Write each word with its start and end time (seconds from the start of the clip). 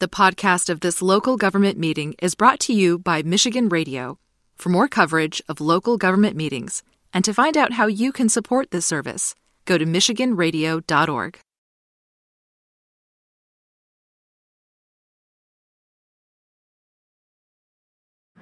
The 0.00 0.08
podcast 0.08 0.70
of 0.70 0.80
this 0.80 1.02
local 1.02 1.36
government 1.36 1.76
meeting 1.76 2.14
is 2.22 2.34
brought 2.34 2.58
to 2.60 2.72
you 2.72 2.98
by 2.98 3.20
Michigan 3.20 3.68
Radio. 3.68 4.18
For 4.56 4.70
more 4.70 4.88
coverage 4.88 5.42
of 5.46 5.60
local 5.60 5.98
government 5.98 6.36
meetings 6.36 6.82
and 7.12 7.22
to 7.22 7.34
find 7.34 7.54
out 7.54 7.74
how 7.74 7.86
you 7.86 8.10
can 8.10 8.30
support 8.30 8.70
this 8.70 8.86
service, 8.86 9.34
go 9.66 9.76
to 9.76 9.84
MichiganRadio.org. 9.84 11.40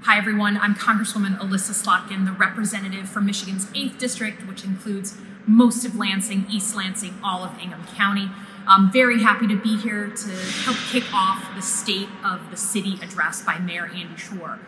Hi, 0.02 0.16
everyone. 0.16 0.58
I'm 0.58 0.76
Congresswoman 0.76 1.42
Elissa 1.42 1.72
Slotkin, 1.72 2.24
the 2.24 2.30
representative 2.30 3.08
from 3.08 3.26
Michigan's 3.26 3.66
8th 3.72 3.98
District, 3.98 4.46
which 4.46 4.62
includes 4.62 5.18
most 5.44 5.84
of 5.84 5.96
Lansing, 5.96 6.46
East 6.48 6.76
Lansing, 6.76 7.14
all 7.24 7.42
of 7.42 7.58
Ingham 7.58 7.84
County. 7.96 8.30
I'm 8.68 8.92
very 8.92 9.22
happy 9.22 9.46
to 9.46 9.56
be 9.56 9.78
here 9.78 10.08
to 10.08 10.28
help 10.28 10.76
kick 10.90 11.04
off 11.14 11.42
the 11.56 11.62
State 11.62 12.10
of 12.22 12.50
the 12.50 12.56
City 12.58 12.98
address 13.00 13.42
by 13.42 13.58
Mayor 13.58 13.86
Andy 13.86 14.16
Schor. 14.18 14.58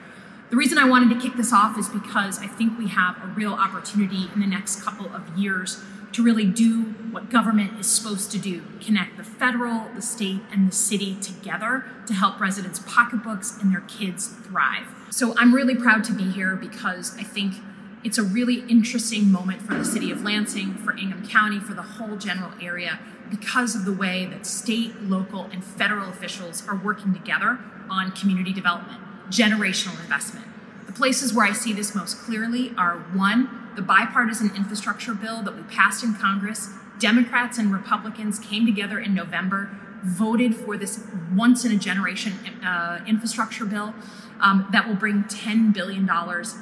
The 0.49 0.57
reason 0.57 0.79
I 0.79 0.89
wanted 0.89 1.15
to 1.15 1.21
kick 1.21 1.37
this 1.37 1.53
off 1.53 1.79
is 1.79 1.87
because 1.91 2.39
I 2.39 2.47
think 2.47 2.79
we 2.79 2.89
have 2.89 3.23
a 3.23 3.27
real 3.27 3.53
opportunity 3.53 4.31
in 4.35 4.41
the 4.41 4.47
next 4.47 4.83
couple 4.83 5.15
of 5.15 5.37
years 5.37 5.83
to 6.13 6.23
really 6.23 6.47
do 6.47 6.85
what 7.11 7.29
government 7.29 7.79
is 7.79 7.87
supposed 7.89 8.33
to 8.33 8.39
do 8.39 8.63
connect 8.81 9.19
the 9.19 9.23
federal, 9.23 9.91
the 9.95 10.01
state, 10.01 10.41
and 10.51 10.67
the 10.67 10.75
city 10.75 11.17
together 11.21 11.85
to 12.07 12.15
help 12.15 12.41
residents' 12.41 12.81
pocketbooks 12.87 13.59
and 13.61 13.71
their 13.71 13.83
kids 13.83 14.29
thrive. 14.29 14.87
So 15.11 15.35
I'm 15.37 15.55
really 15.55 15.75
proud 15.75 16.05
to 16.05 16.15
be 16.15 16.31
here 16.31 16.57
because 16.57 17.15
I 17.19 17.23
think 17.23 17.57
it's 18.03 18.17
a 18.17 18.23
really 18.23 18.61
interesting 18.67 19.31
moment 19.31 19.61
for 19.61 19.75
the 19.75 19.85
city 19.85 20.11
of 20.11 20.23
Lansing, 20.23 20.77
for 20.77 20.93
Ingham 20.97 21.29
County, 21.29 21.61
for 21.61 21.75
the 21.75 21.83
whole 21.83 22.17
general 22.17 22.53
area 22.63 22.99
because 23.31 23.75
of 23.75 23.85
the 23.85 23.93
way 23.93 24.27
that 24.27 24.47
state, 24.47 25.01
local, 25.03 25.45
and 25.45 25.65
federal 25.65 26.11
officials 26.11 26.67
are 26.69 26.77
working 26.77 27.15
together 27.15 27.59
on 27.89 28.13
community 28.13 28.53
development, 28.53 29.01
generational 29.31 29.99
investment. 30.03 30.47
The 30.87 30.93
places 30.93 31.33
where 31.33 31.47
I 31.47 31.53
see 31.53 31.73
this 31.73 31.95
most 31.95 32.19
clearly 32.19 32.75
are 32.77 32.99
one, 33.15 33.71
the 33.77 33.83
bipartisan 33.83 34.55
infrastructure 34.57 35.15
bill 35.15 35.43
that 35.43 35.57
we 35.57 35.63
passed 35.63 36.03
in 36.03 36.15
Congress. 36.15 36.71
Democrats 36.99 37.57
and 37.57 37.73
Republicans 37.73 38.39
came 38.39 38.67
together 38.67 38.99
in 38.99 39.15
November, 39.15 39.71
voted 40.03 40.55
for 40.55 40.77
this 40.77 41.05
once 41.35 41.65
in 41.65 41.73
a 41.73 41.77
generation 41.77 42.33
uh, 42.65 43.01
infrastructure 43.07 43.65
bill 43.65 43.95
um, 44.41 44.67
that 44.73 44.89
will 44.89 44.95
bring 44.95 45.25
$10 45.25 45.73
billion 45.73 46.09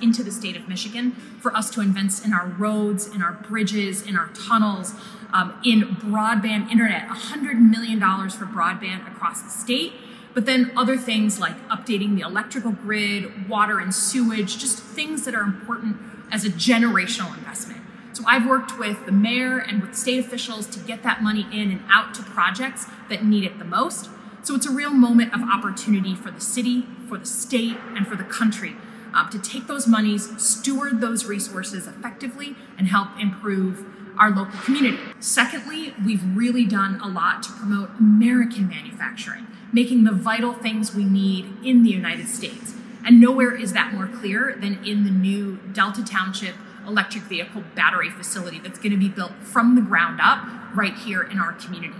into 0.03 0.23
the 0.23 0.31
state 0.31 0.57
of 0.57 0.69
Michigan 0.69 1.13
for 1.41 1.55
us 1.57 1.71
to 1.71 1.81
invest 1.81 2.25
in 2.25 2.33
our 2.33 2.47
roads, 2.47 3.07
in 3.07 3.23
our 3.23 3.33
bridges, 3.33 4.03
in 4.03 4.17
our 4.17 4.29
tunnels, 4.29 4.95
um, 5.33 5.61
in 5.65 5.83
broadband 5.97 6.71
internet, 6.71 7.09
$100 7.09 7.59
million 7.59 8.01
for 8.01 8.47
broadband 8.47 9.07
across 9.07 9.43
the 9.43 9.51
state. 9.51 9.93
But 10.35 10.47
then 10.47 10.73
other 10.77 10.97
things 10.97 11.41
like 11.41 11.57
updating 11.69 12.15
the 12.17 12.23
electrical 12.23 12.73
grid, 12.73 13.49
water 13.49 13.79
and 13.81 13.95
sewage, 13.95 14.59
just 14.59 14.79
things 14.79 15.25
that 15.25 15.35
are 15.35 15.43
important 15.43 15.97
as 16.31 16.45
a 16.45 16.51
generational 16.51 17.37
investment. 17.37 17.81
So 18.13 18.23
I've 18.27 18.47
worked 18.47 18.79
with 18.79 19.07
the 19.07 19.13
mayor 19.13 19.59
and 19.59 19.81
with 19.81 19.95
state 19.95 20.19
officials 20.19 20.67
to 20.69 20.79
get 20.81 21.03
that 21.03 21.23
money 21.23 21.47
in 21.53 21.71
and 21.71 21.83
out 21.91 22.15
to 22.15 22.23
projects 22.23 22.87
that 23.09 23.25
need 23.25 23.45
it 23.45 23.59
the 23.59 23.65
most. 23.65 24.11
So 24.43 24.55
it's 24.55 24.67
a 24.67 24.73
real 24.73 24.93
moment 24.93 25.35
of 25.35 25.41
opportunity 25.43 26.15
for 26.15 26.31
the 26.31 26.41
city, 26.41 26.87
for 27.09 27.19
the 27.19 27.27
state, 27.27 27.77
and 27.97 28.07
for 28.07 28.17
the 28.17 28.25
country 28.25 28.77
uh, 29.15 29.29
to 29.31 29.39
take 29.39 29.67
those 29.67 29.87
monies, 29.87 30.41
steward 30.43 31.01
those 31.01 31.27
resources 31.27 31.87
effectively, 31.87 32.55
and 32.77 32.89
help 32.89 33.09
improve 33.19 33.85
our 34.19 34.31
local 34.31 34.59
community. 34.61 34.99
Secondly, 35.21 35.95
we've 36.05 36.25
really 36.37 36.65
done 36.65 37.01
a 37.01 37.09
lot 37.09 37.43
to 37.45 37.53
promote 37.53 37.91
American 37.99 38.69
manufacturing, 38.69 39.47
making 39.73 40.05
the 40.05 40.13
vital 40.13 40.53
things 40.53 40.95
we 40.95 41.05
need 41.05 41.47
in 41.65 41.83
the 41.83 41.91
United 41.91 42.29
States. 42.29 42.75
And 43.05 43.21
nowhere 43.21 43.55
is 43.55 43.73
that 43.73 43.95
more 43.95 44.07
clear 44.07 44.57
than 44.61 44.85
in 44.85 45.05
the 45.05 45.11
new 45.11 45.59
Delta 45.73 46.05
Township 46.05 46.55
electric 46.87 47.25
vehicle 47.25 47.63
battery 47.75 48.11
facility 48.11 48.59
that's 48.59 48.79
going 48.79 48.93
to 48.93 48.99
be 48.99 49.09
built 49.09 49.33
from 49.43 49.75
the 49.75 49.83
ground 49.83 50.21
up 50.23 50.47
right 50.75 50.95
here 50.95 51.23
in 51.23 51.39
our 51.39 51.53
community. 51.53 51.95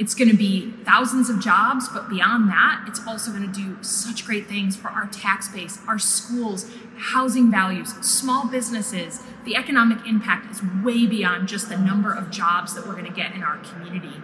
It's 0.00 0.14
going 0.14 0.30
to 0.30 0.36
be 0.36 0.70
thousands 0.86 1.28
of 1.28 1.40
jobs, 1.40 1.90
but 1.90 2.08
beyond 2.08 2.48
that, 2.48 2.86
it's 2.88 3.06
also 3.06 3.30
going 3.30 3.52
to 3.52 3.52
do 3.52 3.76
such 3.82 4.24
great 4.24 4.46
things 4.46 4.74
for 4.74 4.88
our 4.88 5.06
tax 5.08 5.48
base, 5.48 5.78
our 5.86 5.98
schools, 5.98 6.64
housing 6.96 7.50
values, 7.50 7.92
small 8.00 8.48
businesses. 8.48 9.20
The 9.44 9.56
economic 9.56 10.06
impact 10.06 10.50
is 10.50 10.62
way 10.82 11.06
beyond 11.06 11.48
just 11.48 11.68
the 11.68 11.76
number 11.76 12.14
of 12.14 12.30
jobs 12.30 12.74
that 12.74 12.86
we're 12.86 12.94
going 12.94 13.04
to 13.04 13.12
get 13.12 13.34
in 13.34 13.42
our 13.42 13.58
community. 13.58 14.14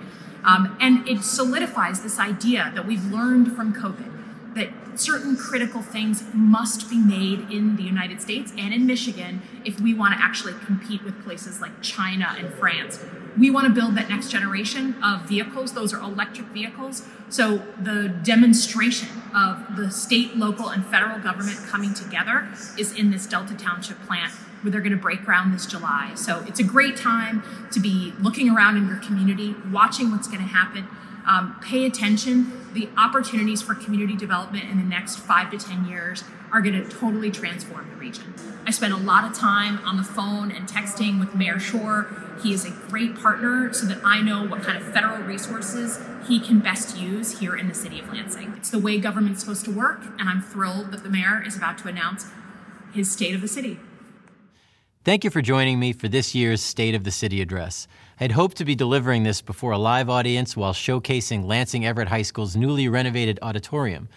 Um, 0.45 0.79
and 0.81 1.07
it 1.07 1.23
solidifies 1.23 2.03
this 2.03 2.19
idea 2.19 2.73
that 2.75 2.87
we've 2.87 3.05
learned 3.13 3.55
from 3.55 3.75
COVID 3.75 4.55
that 4.55 4.71
certain 4.99 5.37
critical 5.37 5.83
things 5.83 6.25
must 6.33 6.89
be 6.91 6.99
made 6.99 7.51
in 7.51 7.77
the 7.77 7.83
United 7.83 8.21
States 8.21 8.53
and 8.57 8.73
in 8.73 8.87
Michigan 8.87 9.43
if 9.65 9.81
we 9.81 9.95
want 9.95 10.15
to 10.15 10.23
actually 10.23 10.55
compete 10.65 11.03
with 11.05 11.23
places 11.25 11.61
like 11.61 11.83
China 11.83 12.35
and 12.39 12.53
France. 12.55 13.05
We 13.39 13.51
want 13.51 13.67
to 13.67 13.73
build 13.73 13.97
that 13.97 14.09
next 14.09 14.31
generation 14.31 14.95
of 15.03 15.23
vehicles. 15.23 15.75
Those 15.75 15.93
are 15.93 16.01
electric 16.01 16.49
vehicles. 16.49 17.03
So 17.29 17.59
the 17.81 18.09
demonstration 18.09 19.09
of 19.35 19.77
the 19.77 19.91
state, 19.91 20.37
local, 20.37 20.71
and 20.71 20.87
federal 20.87 21.19
government 21.19 21.59
coming 21.69 21.93
together 21.93 22.49
is 22.79 22.93
in 22.93 23.11
this 23.11 23.27
Delta 23.27 23.55
Township 23.55 24.01
plant 24.07 24.33
where 24.63 24.71
they're 24.71 24.81
going 24.81 24.93
to 24.93 24.99
break 24.99 25.25
ground 25.25 25.53
this 25.53 25.67
July. 25.67 26.13
So 26.15 26.43
it's 26.49 26.59
a 26.61 26.65
great 26.65 26.97
time 26.97 27.43
to 27.73 27.79
be 27.79 28.15
looking 28.19 28.49
around 28.49 28.79
in 28.79 28.89
your 28.89 28.97
community, 28.99 29.55
watching 29.71 30.11
what's 30.11 30.29
going 30.29 30.41
to 30.41 30.49
happen 30.49 30.89
um, 31.27 31.59
pay 31.61 31.87
attention. 31.87 32.53
The 32.73 32.89
opportunities 32.97 33.63
for 33.63 33.75
community 33.75 34.17
development 34.17 34.65
in 34.71 34.79
the 34.79 34.85
next 34.85 35.17
five 35.17 35.51
to 35.51 35.59
10 35.59 35.87
years 35.87 36.25
are 36.53 36.61
going 36.61 36.75
to 36.75 36.89
totally 36.89 37.31
transform 37.31 37.89
the 37.91 37.97
region. 37.97 38.35
I 38.65 38.71
spent 38.71 38.93
a 38.93 38.97
lot 38.97 39.25
of 39.25 39.37
time 39.37 39.79
on 39.85 39.97
the 39.97 40.05
phone 40.05 40.51
and 40.51 40.69
texting 40.69 41.19
with 41.19 41.35
Mayor 41.35 41.59
Schor. 41.59 42.09
He 42.43 42.53
is 42.53 42.65
a 42.65 42.71
great 42.71 43.17
partner 43.17 43.73
so 43.73 43.87
that 43.87 43.99
I 44.05 44.21
know 44.21 44.47
what 44.47 44.63
kind 44.63 44.79
of 44.79 44.93
federal 44.93 45.19
resources 45.23 46.01
he 46.29 46.41
can 46.41 46.61
best 46.61 46.97
use 46.97 47.41
here 47.41 47.57
in 47.57 47.69
the 47.69 47.75
city 47.75 47.99
of 47.99 48.13
Lansing. 48.13 48.55
It's 48.57 48.71
the 48.71 48.79
way 48.79 48.99
government's 48.99 49.41
supposed 49.41 49.65
to 49.65 49.71
work, 49.71 50.03
and 50.19 50.29
I'm 50.29 50.43
thrilled 50.43 50.93
that 50.93 51.03
the 51.03 51.09
mayor 51.09 51.43
is 51.45 51.57
about 51.57 51.79
to 51.79 51.89
announce 51.89 52.27
his 52.93 53.11
state 53.11 53.35
of 53.35 53.41
the 53.41 53.49
city. 53.49 53.79
Thank 55.07 55.23
you 55.23 55.31
for 55.31 55.41
joining 55.41 55.79
me 55.79 55.93
for 55.93 56.09
this 56.09 56.35
year's 56.35 56.61
State 56.61 56.97
of 56.97 57.05
the 57.05 57.13
City 57.13 57.41
address. 57.41 57.87
I 58.19 58.25
had 58.25 58.33
hoped 58.33 58.57
to 58.57 58.65
be 58.65 58.75
delivering 58.75 59.23
this 59.23 59.41
before 59.41 59.71
a 59.71 59.79
live 59.79 60.11
audience 60.11 60.57
while 60.57 60.73
showcasing 60.73 61.45
Lansing 61.45 61.87
Everett 61.87 62.09
High 62.09 62.23
School's 62.23 62.57
newly 62.57 62.89
renovated 62.89 63.39
auditorium. 63.41 64.09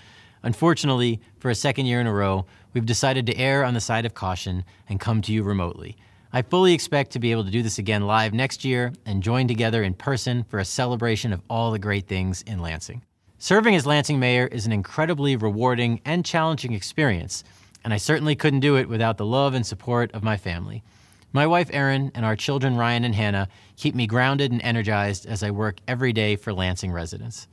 Unfortunately, 0.42 1.22
for 1.38 1.52
a 1.52 1.54
second 1.54 1.86
year 1.86 2.02
in 2.02 2.08
a 2.08 2.12
row, 2.12 2.48
we've 2.74 2.88
decided 2.88 3.28
to 3.28 3.38
err 3.38 3.64
on 3.64 3.76
the 3.76 3.80
side 3.80 4.04
of 4.08 4.16
caution 4.16 4.66
and 4.90 5.00
come 5.00 5.22
to 5.22 5.32
you 5.32 5.44
remotely. 5.44 5.96
I 6.34 6.42
fully 6.42 6.74
expect 6.74 7.12
to 7.12 7.20
be 7.20 7.32
able 7.32 7.46
to 7.46 7.52
do 7.52 7.62
this 7.62 7.78
again 7.78 8.08
live 8.08 8.34
next 8.34 8.66
year 8.66 8.92
and 9.06 9.22
join 9.22 9.48
together 9.48 9.84
in 9.84 9.94
person 9.94 10.44
for 10.44 10.58
a 10.58 10.66
celebration 10.66 11.32
of 11.32 11.44
all 11.52 11.70
the 11.70 11.78
great 11.78 12.08
things 12.08 12.42
in 12.48 12.58
Lansing. 12.58 13.04
Serving 13.38 13.76
as 13.76 13.86
Lansing 13.86 14.20
mayor 14.20 14.48
is 14.48 14.66
an 14.66 14.72
incredibly 14.72 15.36
rewarding 15.36 16.02
and 16.04 16.26
challenging 16.26 16.74
experience 16.74 17.44
and 17.84 17.94
I 17.94 17.98
certainly 17.98 18.36
couldn't 18.36 18.60
do 18.60 18.76
it 18.76 18.90
without 18.90 19.18
the 19.18 19.26
love 19.26 19.54
and 19.54 19.66
support 19.66 20.12
of 20.14 20.24
my 20.24 20.38
family. 20.38 20.84
My 21.32 21.46
wife 21.46 21.70
Erin 21.72 22.12
and 22.16 22.26
our 22.26 22.36
children 22.36 22.76
Ryan 22.76 23.04
and 23.04 23.14
Hannah 23.14 23.50
keep 23.78 23.94
me 23.94 24.08
grounded 24.08 24.52
and 24.52 24.62
energized 24.62 25.26
as 25.26 25.44
I 25.44 25.52
work 25.52 25.78
every 25.88 26.12
day 26.12 26.36
for 26.36 26.54
Lansing 26.54 26.92
residents. 26.92 27.48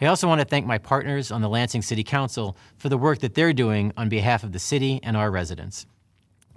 I 0.00 0.06
also 0.06 0.26
want 0.26 0.40
to 0.40 0.44
thank 0.44 0.66
my 0.66 0.78
partners 0.78 1.30
on 1.30 1.42
the 1.42 1.48
Lansing 1.48 1.82
City 1.82 2.02
Council 2.02 2.56
for 2.76 2.88
the 2.88 2.98
work 2.98 3.20
that 3.20 3.34
they're 3.34 3.52
doing 3.52 3.92
on 3.96 4.08
behalf 4.08 4.42
of 4.42 4.50
the 4.50 4.58
city 4.58 4.98
and 5.04 5.16
our 5.16 5.30
residents. 5.30 5.86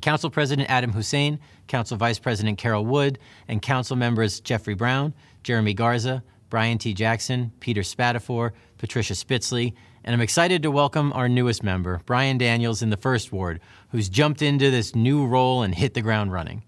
Council 0.01 0.31
President 0.31 0.67
Adam 0.69 0.91
Hussain, 0.91 1.39
Council 1.67 1.95
Vice 1.95 2.17
President 2.17 2.57
Carol 2.57 2.85
Wood, 2.85 3.19
and 3.47 3.61
Council 3.61 3.95
members 3.95 4.39
Jeffrey 4.39 4.73
Brown, 4.73 5.13
Jeremy 5.43 5.75
Garza, 5.75 6.23
Brian 6.49 6.79
T. 6.79 6.93
Jackson, 6.93 7.51
Peter 7.59 7.81
Spadafore, 7.81 8.51
Patricia 8.77 9.13
Spitzley, 9.13 9.73
and 10.05 10.13
I'm 10.13 10.21
excited 10.21 10.61
to 10.61 10.69
welcome 10.69 11.11
our 11.13 11.27
newest 11.27 11.63
member, 11.63 11.99
Brian 12.05 12.37
Daniels 12.37 12.83
in 12.83 12.91
the 12.91 12.95
First 12.95 13.31
Ward, 13.31 13.59
who's 13.89 14.07
jumped 14.07 14.43
into 14.43 14.69
this 14.69 14.93
new 14.93 15.25
role 15.25 15.63
and 15.63 15.73
hit 15.73 15.95
the 15.95 16.01
ground 16.01 16.31
running. 16.31 16.61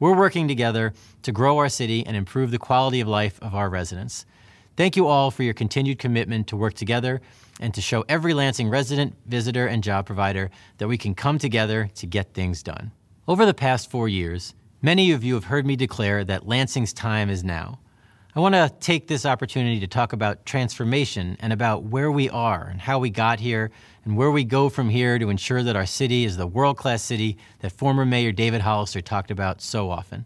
We're 0.00 0.16
working 0.16 0.48
together 0.48 0.94
to 1.24 1.30
grow 1.30 1.58
our 1.58 1.68
city 1.68 2.06
and 2.06 2.16
improve 2.16 2.50
the 2.50 2.58
quality 2.58 3.00
of 3.00 3.06
life 3.06 3.38
of 3.42 3.54
our 3.54 3.68
residents. 3.68 4.24
Thank 4.78 4.96
you 4.96 5.06
all 5.06 5.30
for 5.30 5.42
your 5.42 5.52
continued 5.52 5.98
commitment 5.98 6.46
to 6.48 6.56
work 6.56 6.72
together 6.72 7.20
and 7.60 7.74
to 7.74 7.82
show 7.82 8.02
every 8.08 8.32
Lansing 8.32 8.70
resident, 8.70 9.14
visitor, 9.26 9.66
and 9.66 9.84
job 9.84 10.06
provider 10.06 10.50
that 10.78 10.88
we 10.88 10.96
can 10.96 11.14
come 11.14 11.38
together 11.38 11.90
to 11.96 12.06
get 12.06 12.32
things 12.32 12.62
done. 12.62 12.92
Over 13.28 13.44
the 13.44 13.52
past 13.52 13.90
four 13.90 14.08
years, 14.08 14.54
many 14.80 15.12
of 15.12 15.22
you 15.22 15.34
have 15.34 15.44
heard 15.44 15.66
me 15.66 15.76
declare 15.76 16.24
that 16.24 16.48
Lansing's 16.48 16.94
time 16.94 17.28
is 17.28 17.44
now. 17.44 17.78
I 18.36 18.40
want 18.40 18.56
to 18.56 18.68
take 18.80 19.06
this 19.06 19.24
opportunity 19.24 19.78
to 19.78 19.86
talk 19.86 20.12
about 20.12 20.44
transformation 20.44 21.36
and 21.38 21.52
about 21.52 21.84
where 21.84 22.10
we 22.10 22.28
are 22.28 22.64
and 22.64 22.80
how 22.80 22.98
we 22.98 23.08
got 23.08 23.38
here 23.38 23.70
and 24.04 24.16
where 24.16 24.32
we 24.32 24.42
go 24.42 24.68
from 24.68 24.88
here 24.88 25.20
to 25.20 25.30
ensure 25.30 25.62
that 25.62 25.76
our 25.76 25.86
city 25.86 26.24
is 26.24 26.36
the 26.36 26.44
world 26.48 26.76
class 26.76 27.00
city 27.00 27.38
that 27.60 27.70
former 27.70 28.04
Mayor 28.04 28.32
David 28.32 28.62
Hollister 28.62 29.00
talked 29.00 29.30
about 29.30 29.60
so 29.60 29.88
often. 29.88 30.24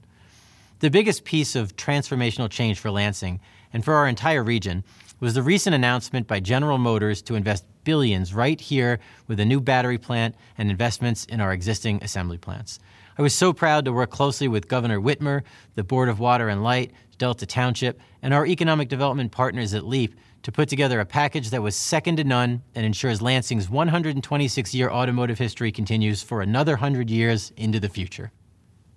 The 0.80 0.88
biggest 0.88 1.24
piece 1.24 1.54
of 1.54 1.76
transformational 1.76 2.48
change 2.48 2.78
for 2.78 2.90
Lansing 2.90 3.40
and 3.74 3.84
for 3.84 3.92
our 3.92 4.08
entire 4.08 4.42
region 4.42 4.84
was 5.20 5.34
the 5.34 5.42
recent 5.42 5.74
announcement 5.74 6.26
by 6.26 6.40
General 6.40 6.78
Motors 6.78 7.20
to 7.22 7.34
invest 7.34 7.66
billions 7.84 8.32
right 8.32 8.58
here 8.58 9.00
with 9.26 9.38
a 9.38 9.44
new 9.44 9.60
battery 9.60 9.98
plant 9.98 10.34
and 10.56 10.70
investments 10.70 11.26
in 11.26 11.42
our 11.42 11.52
existing 11.52 12.02
assembly 12.02 12.38
plants. 12.38 12.80
I 13.18 13.22
was 13.22 13.34
so 13.34 13.52
proud 13.52 13.84
to 13.84 13.92
work 13.92 14.10
closely 14.10 14.46
with 14.46 14.68
Governor 14.68 15.00
Whitmer, 15.00 15.42
the 15.74 15.82
Board 15.82 16.08
of 16.08 16.20
Water 16.20 16.48
and 16.48 16.62
Light, 16.62 16.92
Delta 17.18 17.46
Township, 17.46 18.00
and 18.22 18.32
our 18.32 18.46
economic 18.46 18.88
development 18.88 19.32
partners 19.32 19.74
at 19.74 19.84
LEAP 19.84 20.14
to 20.44 20.52
put 20.52 20.68
together 20.68 21.00
a 21.00 21.04
package 21.04 21.50
that 21.50 21.60
was 21.60 21.74
second 21.74 22.18
to 22.18 22.24
none 22.24 22.62
and 22.76 22.86
ensures 22.86 23.20
Lansing's 23.20 23.68
126 23.68 24.72
year 24.72 24.88
automotive 24.88 25.36
history 25.36 25.72
continues 25.72 26.22
for 26.22 26.42
another 26.42 26.74
100 26.74 27.10
years 27.10 27.52
into 27.56 27.80
the 27.80 27.88
future. 27.88 28.30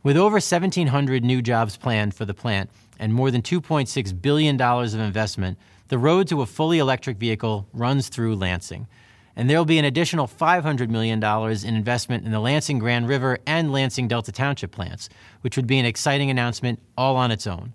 With 0.03 0.17
over 0.17 0.35
1,700 0.35 1.23
new 1.23 1.41
jobs 1.41 1.75
planned 1.75 2.13
for 2.13 2.25
the 2.25 2.35
plant 2.35 2.69
and 2.99 3.15
more 3.15 3.31
than 3.31 3.41
$2.6 3.41 4.21
billion 4.21 4.61
of 4.61 4.93
investment, 4.93 5.57
the 5.87 5.97
road 5.97 6.27
to 6.27 6.43
a 6.43 6.45
fully 6.45 6.77
electric 6.77 7.17
vehicle 7.17 7.67
runs 7.73 8.07
through 8.07 8.35
Lansing. 8.35 8.87
And 9.35 9.49
there 9.49 9.57
will 9.57 9.65
be 9.65 9.79
an 9.79 9.85
additional 9.85 10.27
$500 10.27 10.89
million 10.89 11.23
in 11.23 11.75
investment 11.75 12.25
in 12.25 12.31
the 12.31 12.39
Lansing 12.39 12.79
Grand 12.79 13.07
River 13.07 13.39
and 13.45 13.71
Lansing 13.71 14.07
Delta 14.07 14.31
Township 14.31 14.71
plants, 14.71 15.09
which 15.41 15.55
would 15.55 15.67
be 15.67 15.79
an 15.79 15.85
exciting 15.85 16.29
announcement 16.29 16.79
all 16.97 17.15
on 17.15 17.31
its 17.31 17.47
own. 17.47 17.73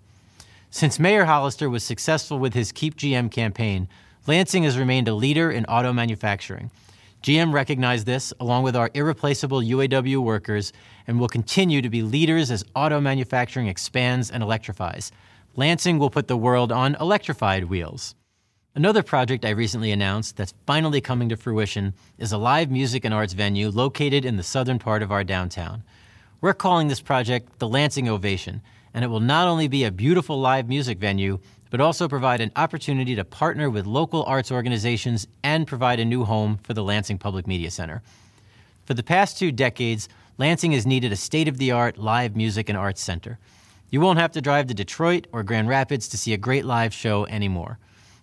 Since 0.69 0.99
Mayor 0.99 1.25
Hollister 1.25 1.69
was 1.69 1.83
successful 1.83 2.39
with 2.39 2.53
his 2.53 2.71
Keep 2.71 2.97
GM 2.97 3.31
campaign, 3.31 3.87
Lansing 4.27 4.63
has 4.63 4.77
remained 4.77 5.07
a 5.07 5.15
leader 5.15 5.49
in 5.49 5.65
auto 5.65 5.93
manufacturing. 5.93 6.69
GM 7.23 7.53
recognized 7.53 8.05
this, 8.05 8.33
along 8.39 8.63
with 8.63 8.75
our 8.75 8.91
irreplaceable 8.93 9.61
UAW 9.61 10.17
workers, 10.17 10.73
and 11.07 11.19
will 11.19 11.27
continue 11.27 11.81
to 11.81 11.89
be 11.89 12.01
leaders 12.01 12.51
as 12.51 12.63
auto 12.75 13.01
manufacturing 13.01 13.67
expands 13.67 14.29
and 14.29 14.43
electrifies. 14.43 15.11
Lansing 15.55 15.97
will 15.97 16.09
put 16.09 16.27
the 16.27 16.37
world 16.37 16.71
on 16.71 16.95
electrified 16.95 17.65
wheels. 17.65 18.13
Another 18.77 19.01
project 19.01 19.43
I 19.43 19.49
recently 19.49 19.91
announced 19.91 20.37
that's 20.37 20.53
finally 20.67 21.01
coming 21.01 21.29
to 21.29 21.35
fruition 21.35 21.95
is 22.19 22.31
a 22.31 22.37
live 22.37 22.69
music 22.69 23.05
and 23.05 23.11
arts 23.11 23.33
venue 23.33 23.71
located 23.71 24.23
in 24.23 24.37
the 24.37 24.43
southern 24.43 24.77
part 24.77 25.01
of 25.01 25.11
our 25.11 25.23
downtown. 25.23 25.81
We're 26.41 26.53
calling 26.53 26.87
this 26.87 27.01
project 27.01 27.57
the 27.57 27.67
Lansing 27.67 28.07
Ovation, 28.07 28.61
and 28.93 29.03
it 29.03 29.07
will 29.07 29.19
not 29.19 29.47
only 29.47 29.67
be 29.67 29.83
a 29.83 29.89
beautiful 29.89 30.39
live 30.39 30.69
music 30.69 30.99
venue, 30.99 31.39
but 31.71 31.81
also 31.81 32.07
provide 32.07 32.39
an 32.39 32.51
opportunity 32.55 33.15
to 33.15 33.25
partner 33.25 33.67
with 33.67 33.87
local 33.87 34.23
arts 34.25 34.51
organizations 34.51 35.25
and 35.41 35.65
provide 35.65 35.99
a 35.99 36.05
new 36.05 36.23
home 36.23 36.59
for 36.61 36.75
the 36.75 36.83
Lansing 36.83 37.17
Public 37.17 37.47
Media 37.47 37.71
Center. 37.71 38.03
For 38.85 38.93
the 38.93 39.01
past 39.01 39.39
two 39.39 39.51
decades, 39.51 40.07
Lansing 40.37 40.73
has 40.73 40.85
needed 40.85 41.11
a 41.11 41.15
state 41.15 41.47
of 41.47 41.57
the 41.57 41.71
art 41.71 41.97
live 41.97 42.35
music 42.35 42.69
and 42.69 42.77
arts 42.77 43.01
center. 43.01 43.39
You 43.89 44.01
won't 44.01 44.19
have 44.19 44.33
to 44.33 44.41
drive 44.41 44.67
to 44.67 44.75
Detroit 44.75 45.25
or 45.31 45.41
Grand 45.41 45.67
Rapids 45.67 46.07
to 46.09 46.17
see 46.17 46.33
a 46.33 46.37
great 46.37 46.63
live 46.63 46.93
show 46.93 47.25
anymore. 47.25 47.79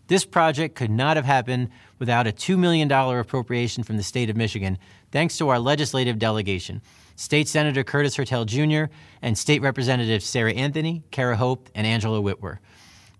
This 0.06 0.24
project 0.24 0.74
could 0.74 0.90
not 0.90 1.16
have 1.16 1.24
happened 1.24 1.70
without 1.98 2.26
a 2.26 2.32
$2 2.32 2.58
million 2.58 2.90
appropriation 2.90 3.84
from 3.84 3.96
the 3.96 4.02
state 4.02 4.28
of 4.28 4.36
Michigan, 4.36 4.78
thanks 5.10 5.38
to 5.38 5.48
our 5.48 5.58
legislative 5.58 6.18
delegation. 6.18 6.82
State 7.16 7.48
Senator 7.48 7.84
Curtis 7.84 8.16
Hertel 8.16 8.44
Jr., 8.44 8.84
and 9.22 9.38
State 9.38 9.62
Representatives 9.62 10.26
Sarah 10.26 10.52
Anthony, 10.52 11.02
Kara 11.10 11.36
Hope, 11.36 11.70
and 11.74 11.86
Angela 11.86 12.20
Witwer. 12.20 12.58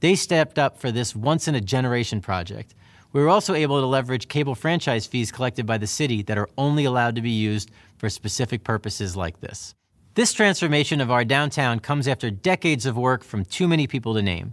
They 0.01 0.15
stepped 0.15 0.59
up 0.59 0.79
for 0.79 0.91
this 0.91 1.17
once 1.17 1.49
in 1.49 1.55
a 1.55 1.61
generation 1.61 2.21
project. 2.21 2.75
We 3.13 3.23
were 3.23 3.31
also 3.31 3.55
able 3.55 3.81
to 3.81 3.87
leverage 3.87 4.29
cable 4.29 4.57
franchise 4.57 5.07
fees 5.07 5.31
collected 5.31 5.67
by 5.67 5.79
the 5.79 5.87
city 5.87 6.23
that 6.23 6.37
are 6.37 6.51
only 6.59 6.85
allowed 6.85 7.15
to 7.15 7.23
be 7.23 7.31
used 7.31 7.71
for 7.97 8.11
specific 8.11 8.65
purposes 8.65 9.17
like 9.17 9.41
this. 9.41 9.75
This 10.15 10.33
transformation 10.33 11.01
of 11.01 11.11
our 11.11 11.25
downtown 11.25 11.79
comes 11.79 12.07
after 12.07 12.31
decades 12.31 12.87
of 12.87 12.97
work 12.97 13.25
from 13.25 13.45
too 13.45 13.69
many 13.69 13.87
people 13.87 14.15
to 14.15 14.23
name. 14.23 14.53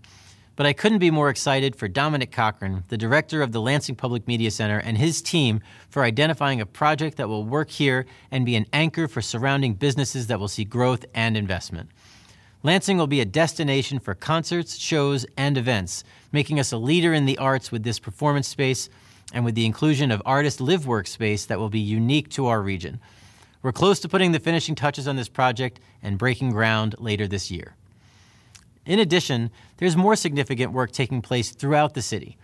But 0.55 0.65
I 0.65 0.73
couldn't 0.73 0.99
be 0.99 1.11
more 1.11 1.29
excited 1.29 1.75
for 1.75 1.87
Dominic 1.87 2.31
Cochran, 2.31 2.83
the 2.89 2.97
director 2.97 3.41
of 3.41 3.51
the 3.51 3.61
Lansing 3.61 3.95
Public 3.95 4.27
Media 4.27 4.51
Center, 4.51 4.77
and 4.79 4.97
his 4.97 5.21
team 5.21 5.61
for 5.89 6.03
identifying 6.03 6.59
a 6.59 6.65
project 6.65 7.17
that 7.17 7.29
will 7.29 7.45
work 7.45 7.69
here 7.69 8.05
and 8.29 8.45
be 8.45 8.55
an 8.55 8.65
anchor 8.73 9.07
for 9.07 9.21
surrounding 9.21 9.75
businesses 9.75 10.27
that 10.27 10.39
will 10.39 10.49
see 10.49 10.65
growth 10.65 11.05
and 11.13 11.37
investment. 11.37 11.89
Lansing 12.63 12.97
will 12.97 13.07
be 13.07 13.21
a 13.21 13.25
destination 13.25 13.97
for 13.97 14.13
concerts, 14.13 14.77
shows, 14.77 15.25
and 15.35 15.57
events, 15.57 16.03
making 16.31 16.59
us 16.59 16.71
a 16.71 16.77
leader 16.77 17.13
in 17.13 17.25
the 17.25 17.37
arts 17.37 17.71
with 17.71 17.83
this 17.83 17.97
performance 17.97 18.47
space 18.47 18.89
and 19.33 19.45
with 19.45 19.55
the 19.55 19.65
inclusion 19.65 20.11
of 20.11 20.21
artist 20.25 20.61
live 20.61 20.83
workspace 20.83 21.47
that 21.47 21.59
will 21.59 21.69
be 21.69 21.79
unique 21.79 22.29
to 22.29 22.47
our 22.47 22.61
region. 22.61 22.99
We're 23.63 23.71
close 23.71 23.99
to 24.01 24.09
putting 24.09 24.31
the 24.31 24.39
finishing 24.39 24.75
touches 24.75 25.07
on 25.07 25.15
this 25.15 25.29
project 25.29 25.79
and 26.03 26.17
breaking 26.17 26.51
ground 26.51 26.95
later 26.99 27.27
this 27.27 27.49
year. 27.49 27.75
In 28.85 28.99
addition, 28.99 29.51
there's 29.77 29.95
more 29.95 30.15
significant 30.15 30.71
work 30.71 30.91
taking 30.91 31.21
place 31.21 31.51
throughout 31.51 31.93
the 31.93 32.01
city. 32.01 32.37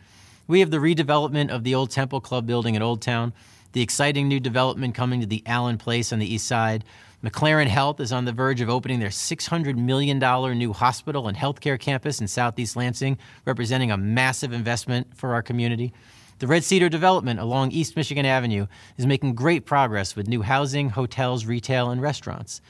We 0.47 0.59
have 0.59 0.71
the 0.71 0.77
redevelopment 0.77 1.49
of 1.49 1.63
the 1.63 1.73
old 1.73 1.89
Temple 1.89 2.21
Club 2.21 2.45
building 2.45 2.75
in 2.75 2.81
Old 2.81 3.01
Town, 3.01 3.33
the 3.73 3.81
exciting 3.81 4.27
new 4.27 4.39
development 4.39 4.95
coming 4.95 5.19
to 5.19 5.27
the 5.27 5.43
Allen 5.45 5.77
Place 5.77 6.13
on 6.13 6.19
the 6.19 6.31
east 6.31 6.47
side. 6.47 6.83
McLaren 7.23 7.67
Health 7.67 7.99
is 7.99 8.13
on 8.13 8.25
the 8.25 8.31
verge 8.31 8.61
of 8.61 8.69
opening 8.69 8.99
their 8.99 9.09
$600 9.09 9.75
million 9.75 10.19
new 10.57 10.71
hospital 10.73 11.27
and 11.27 11.35
healthcare 11.35 11.79
campus 11.79 12.21
in 12.21 12.27
Southeast 12.27 12.75
Lansing, 12.75 13.17
representing 13.45 13.89
a 13.91 13.97
massive 13.97 14.53
investment 14.53 15.17
for 15.17 15.33
our 15.33 15.41
community. 15.41 15.91
The 16.39 16.47
Red 16.47 16.63
Cedar 16.63 16.87
development 16.87 17.39
along 17.39 17.71
East 17.71 17.95
Michigan 17.95 18.25
Avenue 18.25 18.67
is 18.97 19.07
making 19.07 19.33
great 19.33 19.65
progress 19.65 20.15
with 20.15 20.27
new 20.27 20.43
housing, 20.43 20.91
hotels, 20.91 21.47
retail, 21.47 21.89
and 21.89 21.99
restaurants. 21.99 22.61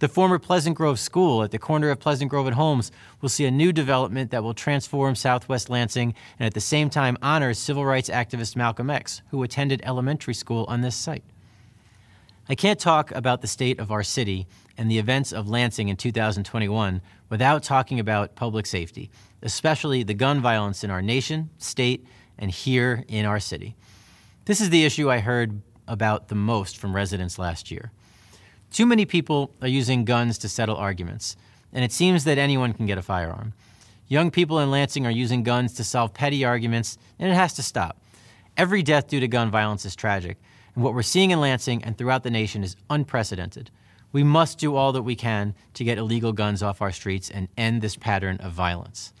The 0.00 0.08
former 0.08 0.38
Pleasant 0.38 0.78
Grove 0.78 0.98
School 0.98 1.42
at 1.42 1.50
the 1.50 1.58
corner 1.58 1.90
of 1.90 2.00
Pleasant 2.00 2.30
Grove 2.30 2.46
and 2.46 2.56
Holmes 2.56 2.90
will 3.20 3.28
see 3.28 3.44
a 3.44 3.50
new 3.50 3.70
development 3.70 4.30
that 4.30 4.42
will 4.42 4.54
transform 4.54 5.14
Southwest 5.14 5.68
Lansing 5.68 6.14
and 6.38 6.46
at 6.46 6.54
the 6.54 6.60
same 6.60 6.88
time 6.88 7.18
honor 7.20 7.52
civil 7.52 7.84
rights 7.84 8.08
activist 8.08 8.56
Malcolm 8.56 8.88
X, 8.88 9.20
who 9.30 9.42
attended 9.42 9.82
elementary 9.84 10.32
school 10.32 10.64
on 10.68 10.80
this 10.80 10.96
site. 10.96 11.22
I 12.48 12.54
can't 12.54 12.80
talk 12.80 13.12
about 13.12 13.42
the 13.42 13.46
state 13.46 13.78
of 13.78 13.92
our 13.92 14.02
city 14.02 14.46
and 14.78 14.90
the 14.90 14.98
events 14.98 15.34
of 15.34 15.50
Lansing 15.50 15.90
in 15.90 15.96
2021 15.96 17.02
without 17.28 17.62
talking 17.62 18.00
about 18.00 18.34
public 18.34 18.64
safety, 18.64 19.10
especially 19.42 20.02
the 20.02 20.14
gun 20.14 20.40
violence 20.40 20.82
in 20.82 20.90
our 20.90 21.02
nation, 21.02 21.50
state, 21.58 22.06
and 22.38 22.50
here 22.50 23.04
in 23.06 23.26
our 23.26 23.38
city. 23.38 23.76
This 24.46 24.62
is 24.62 24.70
the 24.70 24.86
issue 24.86 25.10
I 25.10 25.18
heard 25.18 25.60
about 25.86 26.28
the 26.28 26.34
most 26.34 26.78
from 26.78 26.96
residents 26.96 27.38
last 27.38 27.70
year. 27.70 27.92
Too 28.70 28.86
many 28.86 29.04
people 29.04 29.52
are 29.60 29.68
using 29.68 30.04
guns 30.04 30.38
to 30.38 30.48
settle 30.48 30.76
arguments, 30.76 31.36
and 31.72 31.84
it 31.84 31.90
seems 31.90 32.22
that 32.24 32.38
anyone 32.38 32.72
can 32.72 32.86
get 32.86 32.98
a 32.98 33.02
firearm. 33.02 33.52
Young 34.06 34.30
people 34.30 34.60
in 34.60 34.70
Lansing 34.70 35.06
are 35.06 35.10
using 35.10 35.42
guns 35.42 35.74
to 35.74 35.84
solve 35.84 36.14
petty 36.14 36.44
arguments, 36.44 36.96
and 37.18 37.28
it 37.28 37.34
has 37.34 37.52
to 37.54 37.64
stop. 37.64 38.00
Every 38.56 38.82
death 38.82 39.08
due 39.08 39.18
to 39.18 39.26
gun 39.26 39.50
violence 39.50 39.84
is 39.84 39.96
tragic, 39.96 40.38
and 40.74 40.84
what 40.84 40.94
we're 40.94 41.02
seeing 41.02 41.32
in 41.32 41.40
Lansing 41.40 41.82
and 41.82 41.98
throughout 41.98 42.22
the 42.22 42.30
nation 42.30 42.62
is 42.62 42.76
unprecedented. 42.88 43.70
We 44.12 44.22
must 44.22 44.58
do 44.58 44.76
all 44.76 44.92
that 44.92 45.02
we 45.02 45.16
can 45.16 45.54
to 45.74 45.84
get 45.84 45.98
illegal 45.98 46.32
guns 46.32 46.62
off 46.62 46.80
our 46.80 46.92
streets 46.92 47.28
and 47.28 47.48
end 47.56 47.82
this 47.82 47.96
pattern 47.96 48.36
of 48.36 48.52
violence. 48.52 49.12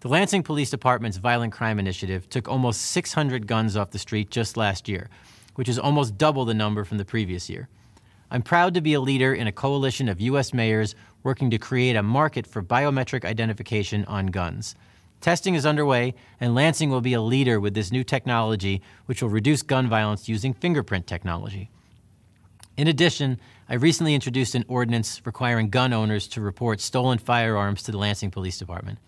The 0.00 0.08
Lansing 0.08 0.44
Police 0.44 0.70
Department's 0.70 1.16
Violent 1.16 1.52
Crime 1.52 1.80
Initiative 1.80 2.28
took 2.28 2.46
almost 2.46 2.82
600 2.82 3.48
guns 3.48 3.76
off 3.76 3.90
the 3.90 3.98
street 3.98 4.30
just 4.30 4.56
last 4.56 4.88
year, 4.88 5.08
which 5.56 5.68
is 5.68 5.80
almost 5.80 6.16
double 6.16 6.44
the 6.44 6.54
number 6.54 6.84
from 6.84 6.98
the 6.98 7.04
previous 7.04 7.50
year. 7.50 7.68
I'm 8.30 8.42
proud 8.42 8.74
to 8.74 8.80
be 8.80 8.92
a 8.92 9.00
leader 9.00 9.32
in 9.32 9.46
a 9.46 9.52
coalition 9.52 10.08
of 10.08 10.20
U.S. 10.20 10.52
mayors 10.52 10.94
working 11.22 11.50
to 11.50 11.58
create 11.58 11.96
a 11.96 12.02
market 12.02 12.46
for 12.46 12.62
biometric 12.62 13.24
identification 13.24 14.04
on 14.04 14.26
guns. 14.26 14.74
Testing 15.20 15.54
is 15.54 15.66
underway, 15.66 16.14
and 16.38 16.54
Lansing 16.54 16.90
will 16.90 17.00
be 17.00 17.14
a 17.14 17.22
leader 17.22 17.58
with 17.58 17.74
this 17.74 17.90
new 17.90 18.04
technology, 18.04 18.82
which 19.06 19.22
will 19.22 19.30
reduce 19.30 19.62
gun 19.62 19.88
violence 19.88 20.28
using 20.28 20.52
fingerprint 20.52 21.06
technology. 21.06 21.70
In 22.76 22.86
addition, 22.86 23.40
I 23.68 23.74
recently 23.74 24.14
introduced 24.14 24.54
an 24.54 24.64
ordinance 24.68 25.20
requiring 25.24 25.70
gun 25.70 25.92
owners 25.92 26.28
to 26.28 26.40
report 26.40 26.80
stolen 26.80 27.18
firearms 27.18 27.82
to 27.84 27.92
the 27.92 27.98
Lansing 27.98 28.30
Police 28.30 28.58
Department. 28.58 28.98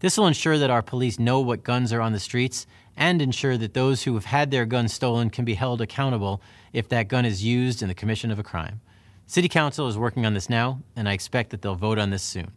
This 0.00 0.16
will 0.16 0.28
ensure 0.28 0.56
that 0.58 0.70
our 0.70 0.82
police 0.82 1.18
know 1.18 1.40
what 1.40 1.64
guns 1.64 1.92
are 1.92 2.00
on 2.00 2.12
the 2.12 2.20
streets 2.20 2.66
and 2.98 3.22
ensure 3.22 3.56
that 3.56 3.72
those 3.72 4.02
who 4.02 4.14
have 4.14 4.26
had 4.26 4.50
their 4.50 4.66
guns 4.66 4.92
stolen 4.92 5.30
can 5.30 5.44
be 5.44 5.54
held 5.54 5.80
accountable 5.80 6.42
if 6.72 6.88
that 6.88 7.08
gun 7.08 7.24
is 7.24 7.44
used 7.44 7.80
in 7.80 7.88
the 7.88 7.94
commission 7.94 8.30
of 8.30 8.38
a 8.38 8.42
crime. 8.42 8.80
City 9.26 9.48
Council 9.48 9.88
is 9.88 9.96
working 9.96 10.26
on 10.26 10.34
this 10.34 10.50
now, 10.50 10.82
and 10.96 11.08
I 11.08 11.12
expect 11.12 11.50
that 11.50 11.62
they'll 11.62 11.74
vote 11.74 11.98
on 11.98 12.10
this 12.10 12.22
soon. 12.22 12.52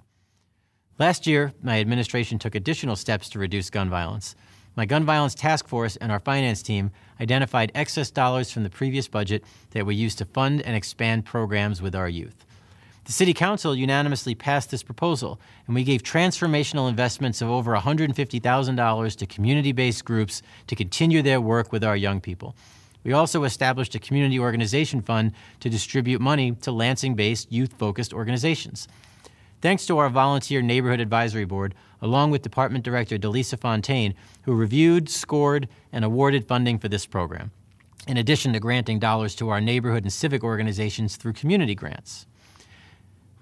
Last 0.97 1.27
year, 1.27 1.53
my 1.61 1.79
administration 1.79 2.39
took 2.39 2.55
additional 2.55 2.95
steps 2.95 3.29
to 3.29 3.39
reduce 3.39 3.69
gun 3.69 3.89
violence. 3.89 4.35
My 4.75 4.85
gun 4.85 5.03
violence 5.03 5.35
task 5.35 5.67
force 5.67 5.95
and 5.97 6.11
our 6.11 6.19
finance 6.19 6.61
team 6.61 6.91
identified 7.19 7.71
excess 7.75 8.09
dollars 8.09 8.51
from 8.51 8.63
the 8.63 8.69
previous 8.69 9.07
budget 9.07 9.43
that 9.71 9.85
we 9.85 9.95
used 9.95 10.17
to 10.19 10.25
fund 10.25 10.61
and 10.61 10.75
expand 10.75 11.25
programs 11.25 11.81
with 11.81 11.93
our 11.93 12.07
youth. 12.07 12.45
The 13.05 13.11
City 13.11 13.33
Council 13.33 13.75
unanimously 13.75 14.35
passed 14.35 14.69
this 14.69 14.83
proposal, 14.83 15.39
and 15.65 15.73
we 15.73 15.83
gave 15.83 16.03
transformational 16.03 16.87
investments 16.87 17.41
of 17.41 17.49
over 17.49 17.75
$150,000 17.75 19.15
to 19.15 19.25
community 19.25 19.71
based 19.71 20.05
groups 20.05 20.43
to 20.67 20.75
continue 20.75 21.23
their 21.23 21.41
work 21.41 21.71
with 21.71 21.83
our 21.83 21.97
young 21.97 22.21
people. 22.21 22.55
We 23.03 23.13
also 23.13 23.43
established 23.43 23.95
a 23.95 23.99
community 23.99 24.39
organization 24.39 25.01
fund 25.01 25.31
to 25.61 25.69
distribute 25.69 26.21
money 26.21 26.51
to 26.61 26.71
Lansing 26.71 27.15
based 27.15 27.51
youth 27.51 27.73
focused 27.73 28.13
organizations. 28.13 28.87
Thanks 29.61 29.87
to 29.87 29.97
our 29.97 30.09
volunteer 30.09 30.61
neighborhood 30.61 30.99
advisory 30.99 31.45
board, 31.45 31.73
along 32.03 32.29
with 32.29 32.43
Department 32.43 32.83
Director 32.83 33.17
DeLisa 33.17 33.59
Fountain, 33.59 34.13
who 34.43 34.53
reviewed, 34.53 35.09
scored, 35.09 35.67
and 35.91 36.05
awarded 36.05 36.47
funding 36.47 36.77
for 36.77 36.87
this 36.87 37.07
program, 37.07 37.51
in 38.07 38.17
addition 38.17 38.53
to 38.53 38.59
granting 38.59 38.99
dollars 38.99 39.33
to 39.35 39.49
our 39.49 39.61
neighborhood 39.61 40.03
and 40.03 40.13
civic 40.13 40.43
organizations 40.43 41.15
through 41.15 41.33
community 41.33 41.73
grants. 41.73 42.27